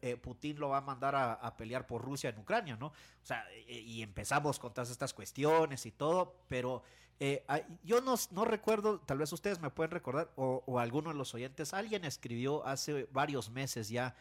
eh, 0.00 0.16
Putin 0.16 0.58
lo 0.58 0.68
va 0.70 0.78
a 0.78 0.80
mandar 0.80 1.14
a, 1.14 1.32
a 1.34 1.56
pelear 1.56 1.86
por 1.86 2.02
Rusia 2.02 2.30
en 2.30 2.38
Ucrania, 2.38 2.76
¿no? 2.76 2.86
O 2.86 2.92
sea, 3.24 3.44
eh, 3.52 3.80
y 3.80 4.02
empezamos 4.02 4.58
con 4.58 4.72
todas 4.72 4.90
estas 4.90 5.12
cuestiones 5.12 5.84
y 5.86 5.90
todo, 5.90 6.36
pero 6.48 6.82
eh, 7.20 7.44
hay- 7.48 7.64
yo 7.84 8.00
no, 8.00 8.14
no 8.30 8.44
recuerdo, 8.44 9.00
tal 9.00 9.18
vez 9.18 9.32
ustedes 9.32 9.60
me 9.60 9.70
pueden 9.70 9.90
recordar, 9.90 10.30
o, 10.36 10.62
o 10.66 10.78
alguno 10.78 11.10
de 11.10 11.16
los 11.16 11.34
oyentes, 11.34 11.74
alguien 11.74 12.04
escribió 12.04 12.64
hace 12.66 13.06
varios 13.12 13.50
meses 13.50 13.88
ya 13.88 14.14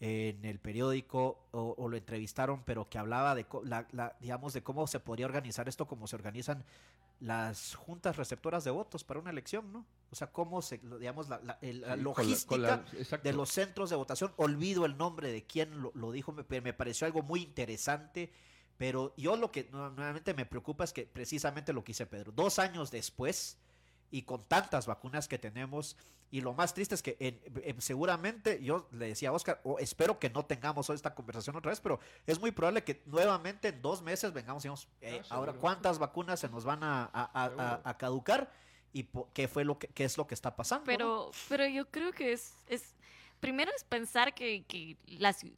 en 0.00 0.44
el 0.44 0.58
periódico 0.58 1.46
o, 1.52 1.74
o 1.78 1.88
lo 1.88 1.96
entrevistaron, 1.96 2.62
pero 2.64 2.88
que 2.88 2.98
hablaba 2.98 3.34
de, 3.34 3.46
la, 3.64 3.86
la- 3.92 4.16
digamos, 4.20 4.52
de 4.52 4.62
cómo 4.62 4.86
se 4.86 5.00
podría 5.00 5.26
organizar 5.26 5.68
esto, 5.68 5.86
cómo 5.86 6.06
se 6.06 6.16
organizan 6.16 6.64
las 7.20 7.74
juntas 7.76 8.16
receptoras 8.16 8.64
de 8.64 8.70
votos 8.70 9.04
para 9.04 9.20
una 9.20 9.30
elección, 9.30 9.72
¿no? 9.72 9.86
O 10.10 10.16
sea, 10.16 10.30
cómo 10.32 10.60
se, 10.62 10.78
digamos, 10.98 11.28
la, 11.28 11.40
la- 11.42 11.58
Sí, 11.60 11.72
logística 11.98 12.48
con 12.48 12.62
la- 12.62 12.84
exacto. 12.98 13.28
de 13.28 13.34
los 13.34 13.50
centros 13.50 13.90
de 13.90 13.96
votación. 13.96 14.32
Olvido 14.36 14.84
el 14.84 14.96
nombre 14.98 15.32
de 15.32 15.44
quién 15.44 15.80
lo, 15.80 15.92
lo 15.94 16.12
dijo, 16.12 16.32
me, 16.32 16.60
me 16.60 16.72
pareció 16.72 17.06
algo 17.06 17.22
muy 17.22 17.42
interesante. 17.42 18.32
Pero 18.76 19.14
yo 19.16 19.36
lo 19.36 19.52
que 19.52 19.68
nu- 19.70 19.90
nuevamente 19.90 20.34
me 20.34 20.44
preocupa 20.46 20.82
es 20.82 20.92
que 20.92 21.06
precisamente 21.06 21.72
lo 21.72 21.84
que 21.84 21.90
dice 21.90 22.06
Pedro, 22.06 22.32
dos 22.32 22.58
años 22.58 22.90
después 22.90 23.56
y 24.10 24.22
con 24.22 24.44
tantas 24.44 24.86
vacunas 24.86 25.28
que 25.28 25.38
tenemos, 25.38 25.96
y 26.30 26.40
lo 26.40 26.52
más 26.52 26.74
triste 26.74 26.94
es 26.96 27.02
que 27.02 27.16
en- 27.20 27.40
en- 27.62 27.80
seguramente, 27.80 28.62
yo 28.62 28.88
le 28.92 29.06
decía 29.08 29.28
a 29.28 29.32
Oscar, 29.32 29.60
o 29.64 29.78
espero 29.78 30.18
que 30.18 30.30
no 30.30 30.44
tengamos 30.44 30.90
hoy 30.90 30.96
esta 30.96 31.14
conversación 31.14 31.54
otra 31.56 31.70
vez, 31.70 31.80
pero 31.80 32.00
es 32.26 32.40
muy 32.40 32.50
probable 32.50 32.82
que 32.82 33.02
nuevamente 33.06 33.68
en 33.68 33.80
dos 33.82 34.02
meses 34.02 34.32
vengamos 34.32 34.64
y 34.64 34.68
digamos, 34.68 34.88
eh, 35.00 35.20
Ah, 35.30 35.36
ahora 35.36 35.52
cuántas 35.52 35.98
vacunas 35.98 36.40
se 36.40 36.48
nos 36.48 36.64
van 36.64 36.82
a, 36.82 37.04
a- 37.12 37.30
a- 37.34 37.80
a- 37.84 37.96
caducar 37.98 38.50
y 38.92 39.04
po- 39.04 39.28
qué 39.32 39.48
fue 39.48 39.64
lo 39.64 39.78
que 39.78 39.88
qué 39.88 40.04
es 40.04 40.16
lo 40.18 40.26
que 40.26 40.34
está 40.34 40.54
pasando. 40.56 40.82
¿no? 40.82 40.86
Pero, 40.86 41.30
pero 41.48 41.66
yo 41.66 41.88
creo 41.90 42.12
que 42.12 42.32
es, 42.32 42.54
es 42.68 42.94
primero 43.44 43.70
es 43.76 43.84
pensar 43.84 44.32
que, 44.32 44.64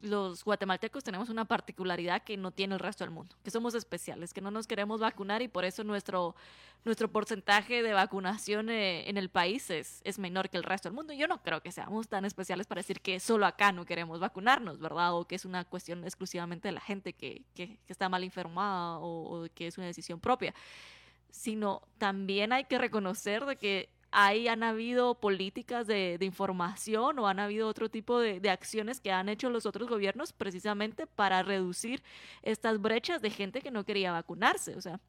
los 0.01 0.43
guatemaltecos 0.43 1.05
tenemos 1.05 1.29
una 1.29 1.45
particularidad 1.45 2.25
que 2.25 2.37
no 2.37 2.51
tiene 2.51 2.75
el 2.75 2.81
resto 2.81 3.05
del 3.05 3.13
mundo, 3.13 3.37
que 3.45 3.53
somos 3.53 3.77
especiales, 3.77 4.35
que 4.35 4.41
no 4.41 4.51
nos 4.51 4.67
queremos 4.67 4.99
vacunar 4.99 5.41
y 5.41 5.47
por 5.47 5.65
eso 5.65 5.85
nuestro, 5.85 6.35
porcentaje 7.13 7.85
de 7.85 7.93
vacunación 7.93 8.71
eh, 8.71 9.09
en 9.09 9.17
el 9.17 9.29
país 9.29 9.71
es, 9.71 10.01
es 10.03 10.19
menor 10.19 10.51
que 10.51 10.57
el 10.57 10.65
resto 10.65 10.89
del 10.89 10.97
mundo. 10.97 11.13
Yo 11.13 11.29
no 11.29 11.41
creo 11.45 11.63
que 11.63 11.71
seamos 11.71 12.09
tan 12.09 12.25
especiales 12.25 12.67
para 12.67 12.81
decir 12.81 13.01
que 13.01 13.21
solo 13.21 13.47
acá 13.47 13.71
no 13.71 13.85
queremos 13.85 14.19
vacunarnos, 14.19 14.81
¿verdad? 14.81 15.15
O 15.15 15.25
que 15.25 15.37
es 15.37 15.45
una 15.45 15.65
cuestión 15.65 16.03
exclusivamente 16.03 16.67
de 16.67 16.73
la 16.73 16.81
gente 16.81 17.13
que 17.13 17.45
está 17.87 18.09
mal 18.09 18.25
informada 18.25 18.99
o, 18.99 19.45
o 19.45 19.49
que 19.55 19.69
es 19.69 19.79
una 19.79 19.87
decisión 19.87 20.19
propia 20.19 20.55
sino 21.37 21.83
también 21.99 22.53
hay 22.53 22.65
que 22.65 22.79
reconocer 22.79 23.45
de 23.45 23.57
que 23.57 23.91
hay, 24.11 24.49
han 24.49 24.63
habido 24.63 25.15
políticas 25.15 25.87
de, 25.87 26.19
información 26.21 27.19
o 27.19 27.29
han 27.29 27.41
habido 27.41 27.69
otro 27.69 27.91
tipo 27.91 28.19
de, 28.19 28.41
de, 28.41 28.51
acciones 28.51 29.01
que 29.01 29.13
han 29.13 29.29
hecho 29.29 29.51
los 29.51 29.67
otros 29.67 29.89
gobiernos 29.89 30.33
precisamente 30.33 31.07
para 31.07 31.43
reducir 31.43 32.03
estas 32.43 32.81
brechas 32.81 33.21
de 33.23 33.31
gente 33.31 33.61
que 33.61 33.71
no 33.71 33.85
quería 33.85 34.13
vacunarse. 34.13 34.75
O 34.77 34.81
sea, 34.81 35.01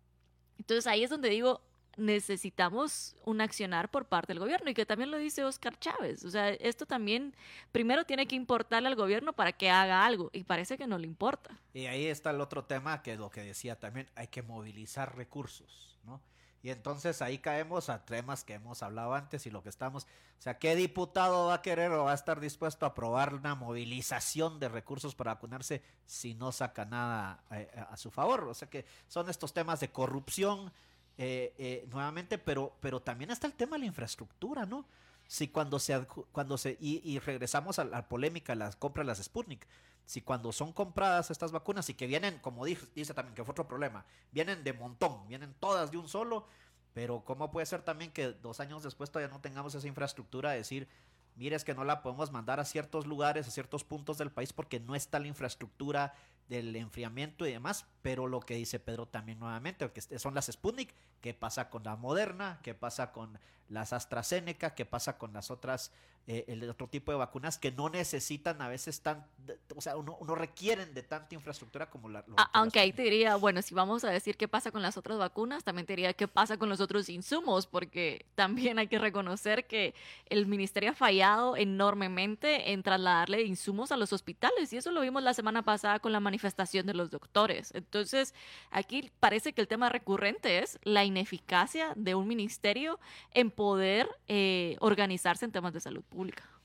entonces 0.58 0.88
ahí 0.88 1.04
es 1.04 1.10
donde 1.10 1.30
digo, 1.30 1.62
necesitamos 1.98 3.16
un 3.26 3.42
accionar 3.42 3.90
por 3.90 4.06
parte 4.06 4.32
del 4.32 4.40
gobierno 4.40 4.70
y 4.70 4.74
que 4.74 4.86
también 4.86 5.12
lo 5.12 5.18
dice 5.18 5.44
Oscar 5.44 5.78
Chávez. 5.80 6.24
O 6.24 6.30
sea, 6.30 6.50
esto 6.50 6.86
también 6.86 7.36
primero 7.72 8.06
tiene 8.06 8.28
que 8.28 8.36
importarle 8.36 8.88
al 8.88 8.96
gobierno 8.96 9.34
para 9.34 9.52
que 9.52 9.70
haga 9.70 10.06
algo 10.06 10.30
y 10.32 10.44
parece 10.44 10.78
que 10.78 10.88
no 10.88 10.98
le 10.98 11.08
importa. 11.08 11.60
Y 11.74 11.88
ahí 11.88 12.06
está 12.06 12.30
el 12.30 12.40
otro 12.40 12.64
tema 12.64 13.02
que 13.02 13.14
es 13.14 13.20
lo 13.20 13.30
que 13.30 13.42
decía 13.42 13.80
también, 13.80 14.08
hay 14.16 14.28
que 14.28 14.44
movilizar 14.44 15.16
recursos, 15.16 15.98
¿no? 16.04 16.22
Y 16.64 16.70
entonces 16.72 17.22
ahí 17.22 17.38
caemos 17.38 17.90
a 17.90 18.06
temas 18.06 18.44
que 18.44 18.56
hemos 18.56 18.84
hablado 18.84 19.14
antes 19.14 19.46
y 19.46 19.52
lo 19.52 19.62
que 19.64 19.70
estamos, 19.70 20.04
o 20.04 20.42
sea, 20.42 20.58
¿qué 20.58 20.76
diputado 20.76 21.48
va 21.48 21.56
a 21.56 21.62
querer 21.62 21.92
o 21.92 22.06
va 22.06 22.12
a 22.12 22.16
estar 22.16 22.40
dispuesto 22.40 22.86
a 22.86 22.90
aprobar 22.90 23.34
una 23.34 23.56
movilización 23.56 24.60
de 24.60 24.70
recursos 24.70 25.16
para 25.16 25.36
vacunarse 25.36 25.82
si 26.06 26.34
no 26.34 26.52
saca 26.52 26.86
nada 26.86 27.44
eh, 27.52 27.70
a 27.90 27.96
su 27.98 28.12
favor? 28.12 28.46
O 28.46 28.54
sea 28.54 28.70
que 28.70 28.86
son 29.08 29.30
estos 29.30 29.54
temas 29.54 29.80
de 29.80 29.92
corrupción, 29.92 30.72
eh, 31.20 31.54
eh, 31.58 31.88
nuevamente, 31.90 32.38
pero, 32.38 32.76
pero 32.80 33.02
también 33.02 33.32
está 33.32 33.48
el 33.48 33.54
tema 33.54 33.76
de 33.76 33.82
la 33.82 33.86
infraestructura, 33.88 34.66
¿no? 34.66 34.86
Si 35.28 35.48
cuando 35.48 35.80
se, 35.80 36.06
cuando 36.32 36.58
se 36.58 36.78
y, 36.80 37.20
regresamos 37.20 37.80
a 37.80 37.86
la 37.86 38.08
polémica, 38.08 38.56
las 38.56 38.76
compras 38.76 39.06
las 39.06 39.22
Sputnik, 39.22 39.68
si 40.08 40.22
cuando 40.22 40.54
son 40.54 40.72
compradas 40.72 41.32
estas 41.32 41.52
vacunas 41.52 41.90
y 41.90 41.94
que 41.94 42.08
vienen, 42.08 42.40
como 42.40 42.64
dice, 42.66 43.14
también 43.14 43.36
que 43.36 43.44
fue 43.44 43.52
otro 43.52 43.68
problema, 43.68 44.06
vienen 44.32 44.64
de 44.64 44.72
montón, 44.72 45.28
vienen 45.28 45.54
todas 45.60 45.92
de 45.92 45.98
un 45.98 46.08
solo, 46.08 46.48
pero 46.94 47.26
¿cómo 47.26 47.52
puede 47.52 47.66
ser 47.66 47.82
también 47.82 48.12
que 48.12 48.30
dos 48.32 48.62
años 48.62 48.84
después 48.84 49.12
todavía 49.12 49.34
no 49.34 49.42
tengamos 49.42 49.76
esa 49.76 49.86
infraestructura 49.86 50.52
de 50.52 50.60
decir, 50.60 50.88
mire, 51.36 51.58
es 51.58 51.66
que 51.66 51.76
no 51.76 51.84
la 51.84 52.02
podemos 52.02 52.32
mandar 52.32 52.62
a 52.62 52.66
ciertos 52.66 53.06
lugares, 53.06 53.50
a 53.50 53.52
ciertos 53.52 53.84
puntos 53.84 54.18
del 54.18 54.32
país 54.32 54.54
porque 54.54 54.80
no 54.80 54.96
está 54.96 55.20
la 55.20 55.28
infraestructura 55.28 56.14
del 56.48 56.74
enfriamiento 56.78 57.46
y 57.46 57.52
demás, 57.52 57.86
pero 58.02 58.28
lo 58.28 58.40
que 58.40 58.56
dice 58.56 58.80
Pedro 58.80 59.10
también 59.10 59.40
nuevamente, 59.40 59.92
que 59.92 60.20
son 60.20 60.34
las 60.34 60.46
Sputnik, 60.46 60.94
¿qué 61.20 61.34
pasa 61.34 61.70
con 61.70 61.84
la 61.84 61.98
Moderna? 61.98 62.62
¿Qué 62.64 62.74
pasa 62.74 63.12
con 63.12 63.38
las 63.68 63.92
AstraZeneca? 63.92 64.74
¿Qué 64.74 64.86
pasa 64.86 65.18
con 65.18 65.34
las 65.34 65.52
otras 65.52 65.92
eh, 66.30 66.44
el 66.50 66.70
otro 66.70 66.90
tipo 66.90 67.14
de 67.14 67.18
vacunas 67.18 67.58
que 67.58 67.72
no 67.72 67.88
necesitan 67.88 68.62
a 68.62 68.68
veces 68.68 69.00
tan, 69.00 69.26
o 69.74 69.80
sea, 69.80 69.94
no, 69.96 70.36
requieren 70.36 70.94
de 70.94 71.02
tanta 71.02 71.34
infraestructura 71.34 71.90
como 71.90 72.10
la... 72.10 72.26
aunque 72.52 72.82
ahí 72.82 72.92
te 72.92 73.04
diría, 73.04 73.38
bueno, 73.38 73.62
si 73.62 73.74
vamos 73.74 74.04
a 74.04 74.10
decir 74.10 74.36
qué 74.36 74.50
pasa 74.50 74.70
con 74.70 74.82
las 74.82 74.98
otras 74.98 75.18
vacunas, 75.18 75.64
también 75.64 75.86
te 75.86 75.94
diría 75.94 76.12
qué 76.12 76.28
pasa 76.28 76.58
con 76.58 76.68
los 76.68 76.82
otros 76.82 77.08
insumos, 77.08 77.66
porque 77.66 78.26
también 78.36 78.78
hay 78.78 78.88
que 78.88 79.00
reconocer 79.00 79.68
que 79.68 79.96
el 80.28 80.48
ministerio 80.48 80.90
ha 80.90 80.94
fallado 80.94 81.56
enormemente 81.56 82.74
en 82.74 82.84
trasladarle 82.84 83.44
insumos 83.44 83.94
a 83.94 83.98
los 83.98 84.12
hospitales, 84.12 84.74
y 84.74 84.78
eso 84.78 84.92
lo 84.92 85.00
vimos 85.00 85.24
la 85.24 85.34
semana 85.34 85.62
pasada 85.64 86.00
con 86.00 86.12
la 86.12 86.20
manifestación 86.20 86.86
de 86.86 86.94
los 86.94 87.10
doctores. 87.10 87.74
Entonces, 87.74 88.34
aquí 88.70 89.14
parece 89.22 89.54
que 89.54 89.62
el 89.62 89.70
tema 89.70 89.88
recurrente 89.88 90.60
es 90.60 90.78
la 90.84 91.06
ineficacia 91.06 91.94
de 91.96 92.16
un 92.16 92.28
ministerio 92.28 93.00
en 93.34 93.50
poder 93.50 94.10
eh, 94.28 94.76
organizarse 94.82 95.46
en 95.46 95.54
temas 95.54 95.72
de 95.72 95.80
salud 95.80 96.04
pública. 96.04 96.17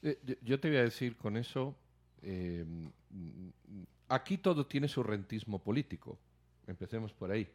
Eh, 0.02 0.18
yo 0.42 0.58
te 0.58 0.68
voy 0.68 0.78
a 0.78 0.84
decir 0.84 1.16
con 1.16 1.36
eso, 1.36 1.76
eh, 2.22 2.64
aquí 4.08 4.38
todo 4.38 4.66
tiene 4.66 4.88
su 4.88 5.02
rentismo 5.02 5.62
político. 5.62 6.18
Empecemos 6.66 7.12
por 7.12 7.30
ahí. 7.30 7.48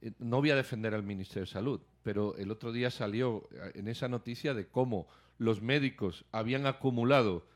Eh, 0.00 0.12
no 0.18 0.38
voy 0.38 0.50
a 0.50 0.56
defender 0.56 0.94
al 0.94 1.02
Ministerio 1.02 1.46
de 1.46 1.52
Salud, 1.52 1.80
pero 2.02 2.36
el 2.36 2.50
otro 2.50 2.72
día 2.72 2.90
salió 2.90 3.48
en 3.74 3.88
esa 3.88 4.08
noticia 4.08 4.54
de 4.54 4.66
cómo 4.66 5.08
los 5.38 5.62
médicos 5.62 6.24
habían 6.32 6.66
acumulado 6.66 7.46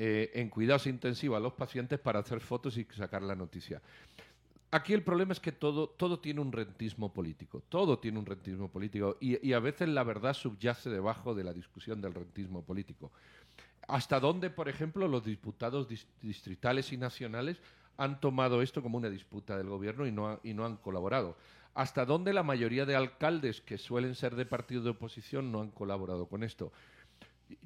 en 0.00 0.48
cuidados 0.48 0.86
intensivos 0.86 1.36
a 1.36 1.40
los 1.40 1.54
pacientes 1.54 1.98
para 1.98 2.20
hacer 2.20 2.38
fotos 2.38 2.76
y 2.76 2.84
sacar 2.84 3.20
la 3.20 3.34
noticia. 3.34 3.82
Aquí 4.70 4.92
el 4.92 5.02
problema 5.02 5.32
es 5.32 5.40
que 5.40 5.52
todo, 5.52 5.88
todo 5.88 6.18
tiene 6.18 6.42
un 6.42 6.52
rentismo 6.52 7.12
político, 7.12 7.62
todo 7.70 7.98
tiene 7.98 8.18
un 8.18 8.26
rentismo 8.26 8.68
político 8.68 9.16
y, 9.18 9.52
a 9.52 9.60
veces 9.60 9.88
la 9.88 10.02
verdad 10.02 10.34
subyace 10.34 10.90
debajo 10.90 11.34
de 11.34 11.42
la 11.44 11.54
discusión 11.54 12.02
del 12.02 12.12
rentismo 12.12 12.62
político. 12.62 13.10
¿Hasta 13.86 14.20
dónde, 14.20 14.50
por 14.50 14.68
ejemplo, 14.68 15.08
los 15.08 15.24
diputados 15.24 15.88
distritales 16.20 16.92
y 16.92 16.98
nacionales 16.98 17.58
han 17.96 18.20
tomado 18.20 18.60
esto 18.60 18.82
como 18.82 18.98
una 18.98 19.08
disputa 19.08 19.56
del 19.56 19.70
gobierno 19.70 20.06
y 20.06 20.12
no, 20.12 20.38
y 20.42 20.52
no 20.52 20.66
han 20.66 20.76
colaborado? 20.76 21.38
¿Hasta 21.72 22.04
dónde 22.04 22.34
la 22.34 22.42
mayoría 22.42 22.84
de 22.84 22.94
alcaldes 22.94 23.62
que 23.62 23.78
suelen 23.78 24.14
ser 24.14 24.36
de 24.36 24.44
partido 24.44 24.82
de 24.82 24.90
oposición 24.90 25.50
no 25.50 25.62
han 25.62 25.70
colaborado 25.70 26.26
con 26.26 26.42
esto? 26.42 26.72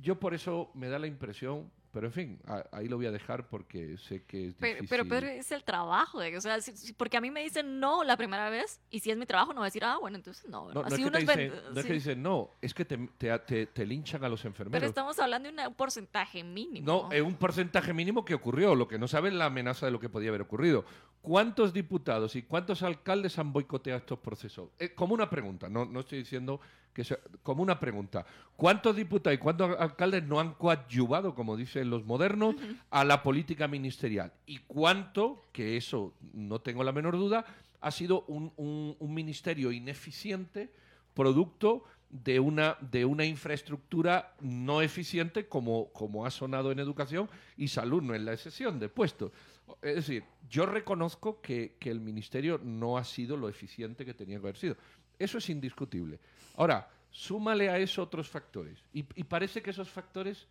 Yo 0.01 0.21
por 0.21 0.35
eso 0.35 0.71
me 0.75 0.89
da 0.89 1.01
la 1.01 1.09
impresión, 1.09 1.69
pero 1.93 2.07
en 2.07 2.13
fin, 2.13 2.41
ahí 2.73 2.89
lo 2.89 2.97
voy 2.97 3.05
a 3.05 3.11
dejar 3.11 3.47
porque 3.49 3.99
sé 3.99 4.25
que 4.25 4.49
es 4.49 4.59
difícil. 4.59 4.87
Pero, 4.89 5.05
pero, 5.07 5.27
es 5.27 5.53
el 5.53 5.63
trabajo, 5.63 6.19
o 6.19 6.41
sea, 6.41 6.59
porque 6.97 7.19
a 7.19 7.21
mí 7.21 7.31
me 7.31 7.43
dicen 7.43 7.79
no 7.81 8.03
la 8.03 8.17
primera 8.17 8.49
vez 8.49 8.81
y 8.91 9.01
si 9.01 9.11
es 9.11 9.19
mi 9.19 9.27
trabajo 9.27 9.53
no 9.53 9.61
voy 9.61 9.67
a 9.67 9.69
decir, 9.69 9.85
ah, 9.85 9.99
bueno, 10.01 10.17
entonces 10.17 10.49
no. 10.49 10.73
No, 10.73 10.81
Así 10.81 11.03
no, 11.03 11.09
es, 11.09 11.13
que 11.13 11.21
dicen, 11.21 11.53
no 11.75 11.81
es 11.81 11.87
que 11.87 11.93
dicen 11.93 12.23
no, 12.23 12.51
es 12.63 12.73
que 12.73 12.85
te, 12.87 12.97
te, 13.19 13.67
te, 13.67 13.87
linchan 13.87 14.25
a 14.25 14.31
los 14.31 14.43
enfermeros. 14.47 14.81
Pero 14.81 14.89
estamos 14.89 15.19
hablando 15.19 15.53
de 15.53 15.67
un 15.69 15.75
porcentaje 15.75 16.43
mínimo. 16.43 16.87
No, 16.87 17.13
es 17.13 17.21
un 17.21 17.35
porcentaje 17.35 17.93
mínimo 17.93 18.25
que 18.25 18.35
ocurrió, 18.35 18.75
lo 18.75 18.89
que 18.89 18.99
no 18.99 19.07
saben 19.07 19.39
la 19.39 19.47
amenaza 19.47 19.85
de 19.85 19.93
lo 19.93 20.01
que 20.01 20.09
podía 20.09 20.31
haber 20.31 20.41
ocurrido. 20.41 20.87
¿Cuántos 21.21 21.75
diputados 21.75 22.37
y 22.37 22.43
cuántos 22.43 22.83
alcaldes 22.83 23.39
han 23.39 23.53
boicoteado 23.53 23.99
estos 23.99 24.19
procesos? 24.19 24.71
Eh, 24.79 24.95
como 24.95 25.13
una 25.13 25.29
pregunta, 25.29 25.69
no, 25.69 25.85
no 25.85 26.01
estoy 26.01 26.19
diciendo 26.21 26.59
que 26.93 27.05
como 27.43 27.63
una 27.63 27.81
pregunta, 27.81 28.27
¿cuántos 28.57 28.97
diputados 28.97 29.37
y 29.37 29.41
cuántos 29.41 29.79
alcaldes 29.79 30.25
no 30.25 30.41
han 30.41 30.55
coadyuvado, 30.55 31.35
como 31.35 31.57
dicen 31.57 31.91
los 31.91 32.05
modernos, 32.05 32.55
a 32.91 33.05
la 33.05 33.23
política 33.23 33.67
ministerial? 33.69 34.33
¿Y 34.47 34.59
cuánto, 34.59 35.43
que 35.53 35.77
eso 35.77 36.15
no 36.33 36.61
tengo 36.61 36.85
la 36.85 36.93
menor 36.93 37.17
duda, 37.17 37.47
ha 37.81 37.91
sido 37.91 38.25
un, 38.29 38.53
un, 38.57 39.15
ministerio 39.15 39.73
ineficiente, 39.73 40.73
producto 41.15 41.85
de 42.09 42.39
una, 42.39 42.77
de 42.81 43.05
una 43.05 43.25
infraestructura 43.25 44.35
no 44.41 44.83
eficiente, 44.83 45.49
como, 45.49 45.89
como 45.93 46.25
ha 46.25 46.31
sonado 46.31 46.71
en 46.71 46.79
educación 46.79 47.29
y 47.57 47.69
salud, 47.69 48.03
no 48.03 48.15
en 48.15 48.25
la 48.25 48.35
excepción 48.35 48.79
de 48.79 48.89
puestos. 48.89 49.33
Es 49.81 49.95
decir, 49.97 50.25
yo 50.49 50.67
reconozco 50.67 51.41
que, 51.41 51.77
el 51.81 52.01
ministerio 52.01 52.61
no 52.63 52.99
ha 52.99 53.05
sido 53.05 53.37
lo 53.37 53.49
eficiente 53.49 54.05
que 54.05 54.15
tenía 54.15 54.39
que 54.39 54.47
haber 54.47 54.57
sido. 54.57 54.77
Eso 55.19 55.39
es 55.39 55.49
indiscutible. 55.51 56.19
Ahora, 56.57 56.89
súmale 57.11 57.69
a 57.69 57.79
eso 57.79 58.03
otros 58.03 58.29
factores. 58.29 58.79
Y, 58.93 59.03
parece 59.03 59.63
que 59.63 59.71
esos 59.71 59.89
factores, 59.89 60.47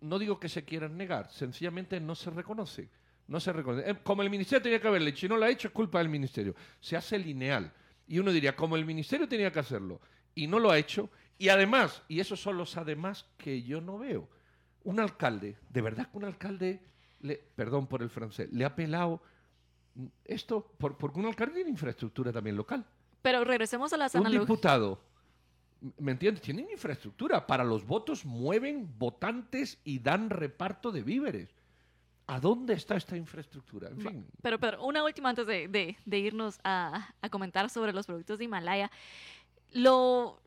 no 0.00 0.18
digo 0.18 0.38
que 0.38 0.48
se 0.48 0.64
quieran 0.64 0.96
negar, 0.96 1.30
sencillamente 1.30 2.00
no 2.00 2.14
se 2.14 2.30
reconocen. 2.30 2.88
No 3.28 3.40
se 3.40 3.52
reconoce. 3.52 3.90
Eh, 3.90 3.96
como 4.02 4.22
el 4.22 4.30
ministerio 4.30 4.62
tenía 4.62 4.80
que 4.80 4.88
haberle 4.88 5.10
hecho 5.10 5.26
y 5.26 5.28
no 5.28 5.36
lo 5.36 5.44
ha 5.44 5.50
hecho, 5.50 5.68
es 5.68 5.74
culpa 5.74 5.98
del 5.98 6.08
ministerio. 6.08 6.54
Se 6.80 6.96
hace 6.96 7.18
lineal. 7.18 7.72
Y 8.06 8.18
uno 8.18 8.32
diría, 8.32 8.54
como 8.56 8.76
el 8.76 8.84
ministerio 8.84 9.28
tenía 9.28 9.52
que 9.52 9.60
hacerlo 9.60 10.00
y 10.34 10.46
no 10.46 10.58
lo 10.58 10.70
ha 10.70 10.78
hecho, 10.78 11.08
y 11.38 11.48
además, 11.48 12.02
y 12.08 12.20
esos 12.20 12.40
son 12.40 12.56
los 12.56 12.76
además 12.76 13.26
que 13.36 13.62
yo 13.62 13.80
no 13.80 13.98
veo, 13.98 14.28
un 14.84 15.00
alcalde, 15.00 15.56
de 15.68 15.80
verdad 15.80 16.10
que 16.10 16.16
un 16.16 16.24
alcalde, 16.24 16.80
le, 17.22 17.36
perdón 17.36 17.86
por 17.86 18.02
el 18.02 18.10
francés, 18.10 18.52
le 18.52 18.64
ha 18.64 18.74
pelado 18.74 19.22
esto, 20.24 20.72
porque 20.78 21.18
un 21.18 21.26
alcalde 21.26 21.54
tiene 21.54 21.70
infraestructura 21.70 22.32
también 22.32 22.56
local. 22.56 22.84
Pero 23.20 23.44
regresemos 23.44 23.92
a 23.92 23.96
las 23.96 24.14
analogías. 24.14 24.40
Un 24.40 24.46
diputado, 24.46 25.00
¿me 25.98 26.12
entiendes? 26.12 26.42
Tienen 26.42 26.68
infraestructura. 26.70 27.46
Para 27.46 27.64
los 27.64 27.86
votos 27.86 28.24
mueven 28.24 28.88
votantes 28.98 29.78
y 29.84 29.98
dan 29.98 30.30
reparto 30.30 30.90
de 30.90 31.02
víveres. 31.02 31.54
¿A 32.26 32.40
dónde 32.40 32.74
está 32.74 32.96
esta 32.96 33.16
infraestructura? 33.16 33.88
En 33.88 34.00
fin. 34.00 34.26
Pero, 34.40 34.58
pero 34.58 34.84
una 34.84 35.04
última 35.04 35.28
antes 35.30 35.46
de, 35.46 35.96
irnos 36.06 36.60
a, 36.64 37.12
a, 37.20 37.28
comentar 37.28 37.68
sobre 37.68 37.92
los 37.92 38.06
productos 38.06 38.38
de 38.38 38.44
Himalaya. 38.44 38.90
Lo, 39.72 40.40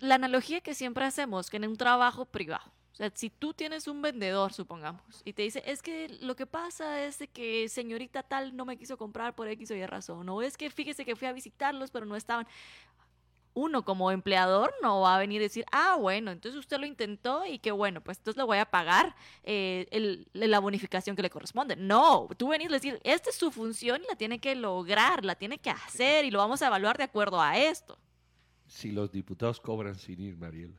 la 0.00 0.16
analogía 0.16 0.60
que 0.60 0.74
siempre 0.74 1.04
hacemos, 1.04 1.48
que 1.48 1.56
en 1.56 1.68
un 1.68 1.76
trabajo 1.76 2.26
privado, 2.26 2.72
o 2.96 2.98
sea, 2.98 3.12
si 3.14 3.28
tú 3.28 3.52
tienes 3.52 3.88
un 3.88 4.00
vendedor, 4.00 4.54
supongamos, 4.54 5.20
y 5.22 5.34
te 5.34 5.42
dice, 5.42 5.62
es 5.66 5.82
que 5.82 6.08
lo 6.22 6.34
que 6.34 6.46
pasa 6.46 7.04
es 7.04 7.18
que 7.30 7.68
señorita 7.68 8.22
tal 8.22 8.56
no 8.56 8.64
me 8.64 8.78
quiso 8.78 8.96
comprar 8.96 9.34
por 9.34 9.48
X 9.48 9.70
o 9.70 9.74
Y 9.74 9.84
razón, 9.84 10.26
o 10.30 10.40
es 10.40 10.56
que 10.56 10.70
fíjese 10.70 11.04
que 11.04 11.14
fui 11.14 11.28
a 11.28 11.34
visitarlos, 11.34 11.90
pero 11.90 12.06
no 12.06 12.16
estaban. 12.16 12.46
Uno 13.52 13.84
como 13.84 14.10
empleador 14.10 14.72
no 14.80 15.02
va 15.02 15.16
a 15.16 15.18
venir 15.18 15.42
a 15.42 15.44
decir, 15.44 15.66
ah, 15.72 15.96
bueno, 16.00 16.30
entonces 16.30 16.58
usted 16.58 16.78
lo 16.78 16.86
intentó 16.86 17.44
y 17.44 17.58
que 17.58 17.70
bueno, 17.70 18.00
pues 18.00 18.16
entonces 18.16 18.38
le 18.38 18.44
voy 18.44 18.56
a 18.56 18.64
pagar 18.64 19.14
eh, 19.42 20.24
la 20.32 20.58
bonificación 20.58 21.16
que 21.16 21.22
le 21.22 21.28
corresponde. 21.28 21.76
No, 21.76 22.28
tú 22.38 22.48
venís 22.48 22.70
a 22.70 22.72
decir, 22.72 22.98
esta 23.04 23.28
es 23.28 23.36
su 23.36 23.50
función 23.50 24.00
y 24.04 24.06
la 24.08 24.16
tiene 24.16 24.38
que 24.38 24.54
lograr, 24.54 25.22
la 25.22 25.34
tiene 25.34 25.58
que 25.58 25.68
hacer 25.68 26.24
y 26.24 26.30
lo 26.30 26.38
vamos 26.38 26.62
a 26.62 26.68
evaluar 26.68 26.96
de 26.96 27.04
acuerdo 27.04 27.42
a 27.42 27.58
esto. 27.58 27.98
Si 28.66 28.90
los 28.90 29.12
diputados 29.12 29.60
cobran 29.60 29.98
sin 29.98 30.18
ir, 30.18 30.38
Mariel. 30.38 30.74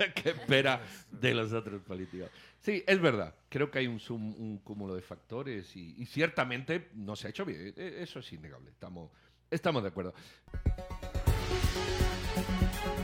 que 0.14 0.30
espera 0.30 0.80
de 1.10 1.34
los 1.34 1.52
otros 1.52 1.82
políticos. 1.82 2.30
Sí, 2.60 2.82
es 2.86 3.00
verdad. 3.00 3.34
Creo 3.48 3.70
que 3.70 3.80
hay 3.80 3.86
un, 3.86 4.00
un 4.10 4.58
cúmulo 4.58 4.94
de 4.94 5.02
factores 5.02 5.74
y, 5.76 6.04
ciertamente 6.06 6.88
no 6.94 7.16
se 7.16 7.26
ha 7.26 7.30
hecho 7.30 7.44
bien. 7.44 7.74
E, 7.76 8.02
eso 8.02 8.20
es 8.20 8.32
innegable. 8.32 8.70
Estamos, 8.70 9.10
estamos 9.50 9.82
de 9.82 9.88
acuerdo. 9.88 10.14